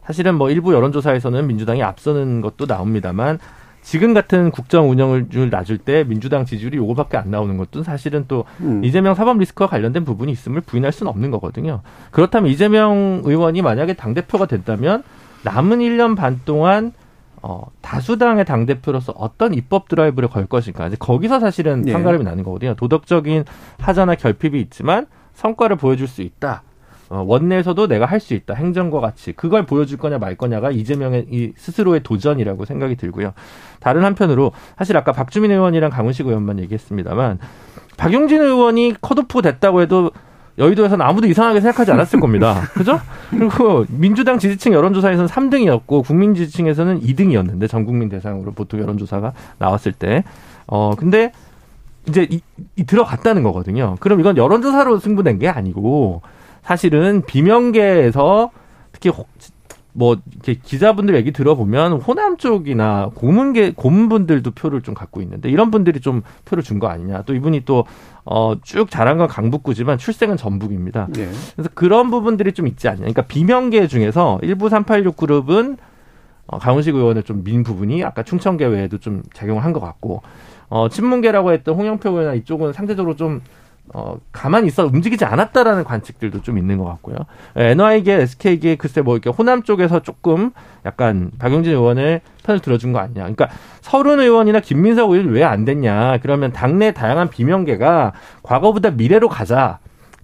[0.09, 3.37] 사실은 뭐 일부 여론조사에서는 민주당이 앞서는 것도 나옵니다만
[3.83, 8.83] 지금 같은 국정 운영을 놔줄 때 민주당 지지율이 요거밖에 안 나오는 것도 사실은 또 음.
[8.83, 11.81] 이재명 사법 리스크와 관련된 부분이 있음을 부인할 수는 없는 거거든요.
[12.09, 15.03] 그렇다면 이재명 의원이 만약에 당 대표가 된다면
[15.43, 16.91] 남은 1년 반 동안
[17.43, 20.87] 어, 다수당의 당대표로서 어떤 입법 드라이브를 걸 것인가.
[20.87, 21.93] 이제 거기서 사실은 예.
[21.93, 22.73] 판가름이 나는 거거든요.
[22.73, 23.45] 도덕적인
[23.79, 25.05] 하자나 결핍이 있지만
[25.35, 26.63] 성과를 보여줄 수 있다.
[27.09, 28.53] 어, 원내에서도 내가 할 수 있다.
[28.53, 29.31] 행정과 같이.
[29.31, 33.33] 그걸 보여줄 거냐 말 거냐가 이재명의 이 스스로의 도전이라고 생각이 들고요.
[33.79, 37.39] 다른 한편으로 사실 아까 박주민 의원이랑 강훈식 의원만 얘기했습니다만
[37.97, 40.11] 박용진 의원이 컷오프 됐다고 해도
[40.57, 42.61] 여의도에서는 아무도 이상하게 생각하지 않았을 겁니다.
[42.75, 42.99] 그죠?
[43.29, 50.25] 그리고 민주당 지지층 여론조사에서는 3등이었고 국민 지지층에서는 2등이었는데 전 국민 대상으로 보통 여론조사가 나왔을 때.
[50.67, 51.31] 어, 근데
[52.07, 52.41] 이제 이,
[52.75, 53.95] 이 들어갔다는 거거든요.
[54.01, 56.21] 그럼 이건 여론조사로 승부된 게 아니고
[56.63, 58.51] 사실은 비명계에서
[58.91, 59.25] 특히 호-
[59.91, 65.99] 뭐 이렇게 기자분들 얘기 들어보면 호남 쪽이나 고문계 고문분들도 표를 좀 갖고 있는데 이런 분들이
[65.99, 67.23] 좀 표를 준 거 아니냐.
[67.23, 71.07] 또 이분이 또어쭉 자란 건 강북구지만 출생은 전북입니다.
[71.11, 71.27] 네.
[71.55, 72.99] 그래서 그런 부분들이 좀 있지 않냐.
[72.99, 75.77] 그러니까 비명계 중에서 일부 386 그룹은
[76.47, 80.21] 어, 강훈식 의원을 좀 민 부분이 아까 충청계 외에도 좀 작용을 한 것 같고
[80.69, 83.41] 어, 친문계라고 했던 홍영표 의원이나 이쪽은 상대적으로 좀
[83.93, 87.15] 어, 가만히 있어 움직이지 않았다라는 관측들도 좀 있는 것 같고요.
[87.57, 90.51] 예, NY계, SK계 글쎄 뭐 이렇게 호남 쪽에서 조금
[90.85, 93.21] 약간 박용진 의원을 편을 들어준 거 아니냐.
[93.21, 93.49] 그러니까
[93.81, 96.19] 서른 의원이나 김민석 의원 왜 안 됐냐.
[96.21, 98.13] 그러면 당내 다양한 비명계가
[98.43, 99.79] 과거보다 미래로 가자.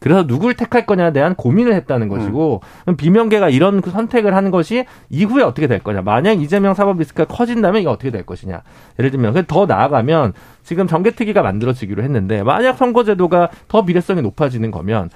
[0.06, 4.86] 그래서 누굴 택할 거냐에 대한 고민을 했다는 것이고 그럼 비명계가 이런 그 선택을 하는 것이
[5.10, 6.04] 이후에 어떻게 될 거냐.
[6.04, 8.62] 만약 이재명 사법 리스크가 커진다면 이게 어떻게 될 것이냐.
[9.00, 15.10] 예를 들면 그더 나아가면 지금 정개특위가 만들어지기로 했는데 만약 선거제도가 더 미래성이 높아지는 거면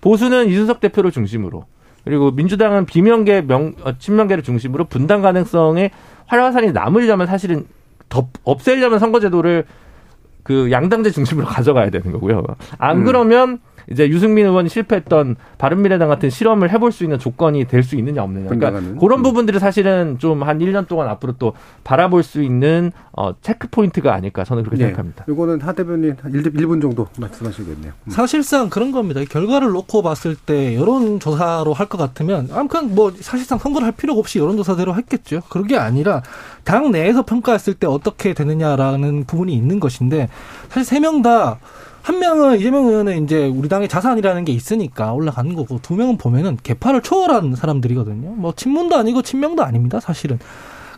[0.00, 1.64] 보수는 이준석 대표를 중심으로
[2.04, 5.90] 그리고 민주당은 비명계 명 어, 친명계를 중심으로 분당 가능성의
[6.26, 7.66] 활화산이 남으려면 사실은
[8.08, 9.64] 더 없애려면 선거제도를
[10.44, 12.44] 그 양당제 중심으로 가져가야 되는 거고요.
[12.78, 13.04] 안 음.
[13.04, 13.58] 그러면
[13.90, 18.48] 이제 유승민 의원이 실패했던 바른미래당 같은 실험을 해볼 수 있는 조건이 될 수 있느냐 없느냐.
[18.48, 18.98] 그러니까 분당하는.
[18.98, 19.22] 그런 음.
[19.22, 21.52] 부분들이 사실은 좀 한 1년 동안 앞으로 또
[21.84, 25.24] 바라볼 수 있는 어 체크 포인트가 아닐까 저는 그렇게 생각합니다.
[25.28, 27.92] 이거는 하 대변인 한 1분 정도 말씀하시겠네요.
[28.04, 28.10] 음.
[28.10, 29.20] 사실상 그런 겁니다.
[29.28, 34.18] 결과를 놓고 봤을 때 여론조사로 할 것 같으면 아 그냥 뭐 사실상 선거를 할 필요가
[34.18, 35.42] 없이 여론조사대로 했겠죠.
[35.48, 36.22] 그런 게 아니라
[36.64, 40.28] 당 내에서 평가했을 때 어떻게 되느냐라는 부분이 있는 것인데
[40.68, 41.58] 사실 세 명 다
[42.06, 46.56] 한 명은 이재명 의원은 이제 우리 당의 자산이라는 게 있으니까 올라가는 거고 두 명은 보면은
[46.62, 48.30] 개파를 초월한 사람들이거든요.
[48.36, 49.98] 뭐 친문도 아니고 친명도 아닙니다.
[49.98, 50.38] 사실은.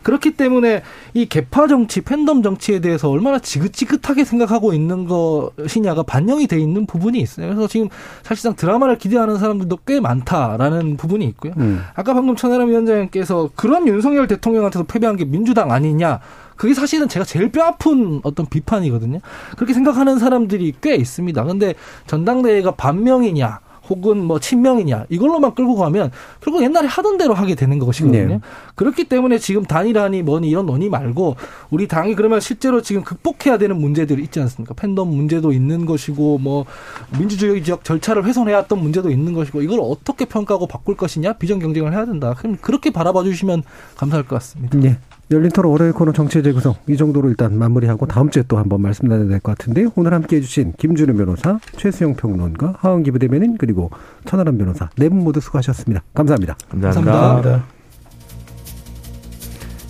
[0.03, 0.83] 그렇기 때문에
[1.15, 7.19] 이 개파 정치, 팬덤 정치에 대해서 얼마나 지긋지긋하게 생각하고 있는 것이냐가 반영이 돼 있는 부분이
[7.19, 7.47] 있어요.
[7.47, 7.89] 그래서 지금
[8.21, 11.53] 사실상 드라마를 기대하는 사람들도 꽤 많다라는 부분이 있고요.
[11.57, 11.81] 음.
[11.95, 16.19] 아까 방금 천하람 위원장님께서 그런 윤석열 대통령한테도 패배한 게 민주당 아니냐.
[16.59, 19.19] 그게 사실은 제가 제일 뼈아픈 어떤 비판이거든요.
[19.55, 21.45] 그렇게 생각하는 사람들이 꽤 있습니다.
[21.45, 21.73] 근데
[22.05, 28.27] 전당대회가 반명이냐, 혹은 뭐 친명이냐, 이걸로만 끌고 가면 결국 옛날에 하던 대로 하게 되는 것이거든요.
[28.27, 28.39] 네.
[28.75, 31.37] 그렇기 때문에 지금 단일화니 뭐니 이런 논의 말고
[31.69, 34.73] 우리 당이 그러면 실제로 지금 극복해야 되는 문제들이 있지 않습니까?
[34.73, 36.65] 팬덤 문제도 있는 것이고 뭐
[37.17, 42.05] 민주주의적 절차를 훼손해야 했던 문제도 있는 것이고 이걸 어떻게 평가하고 바꿀 것이냐 비전 경쟁을 해야
[42.05, 42.35] 된다.
[42.37, 43.63] 그럼 그렇게 바라봐 주시면
[43.95, 44.77] 감사할 것 같습니다.
[44.77, 44.99] 네.
[45.31, 49.07] 열린 토론 월요일 코너 정치의 재구성 이 정도로 일단 마무리하고 다음 주에 또 한번 말씀
[49.07, 53.91] 나눠야 될 것 같은데 오늘 함께 해 주신 김준우 변호사, 최수영 평론가, 하은기 부대변인 그리고
[54.25, 56.01] 천하람 변호사 네 분 모두 수고하셨습니다.
[56.15, 56.57] 감사합니다.
[56.69, 57.11] 감사합니다.
[57.11, 57.65] 감사합니다.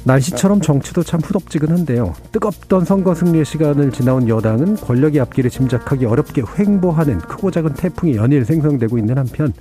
[0.05, 2.15] 날씨처럼 정치도 참 후덥지근한데요.
[2.31, 8.43] 뜨겁던 선거 승리의 시간을 지나온 여당은 권력의 앞길을 짐작하기 어렵게 횡보하는 크고 작은 태풍이 연일
[8.43, 9.53] 생성되고 있는 한편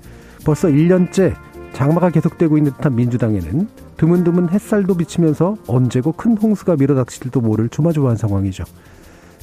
[0.45, 1.35] 벌써 1년째
[1.73, 3.69] 장마가 계속되고 있는 듯한 민주당에는
[3.99, 8.65] 드문드문 햇살도 비치면서 언제고 큰 홍수가 밀어닥칠지도 모를 조마조마한 상황이죠.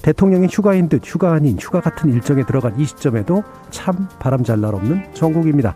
[0.02, 4.74] 대통령이 휴가인 듯 휴가 아닌 휴가 같은 일정에 들어간 이 시점에도 참 바람 잘 날
[4.74, 5.76] 없는 전국입니다.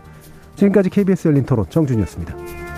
[0.56, 2.69] 지금까지 KBS 열린 토론 정준이었습니다.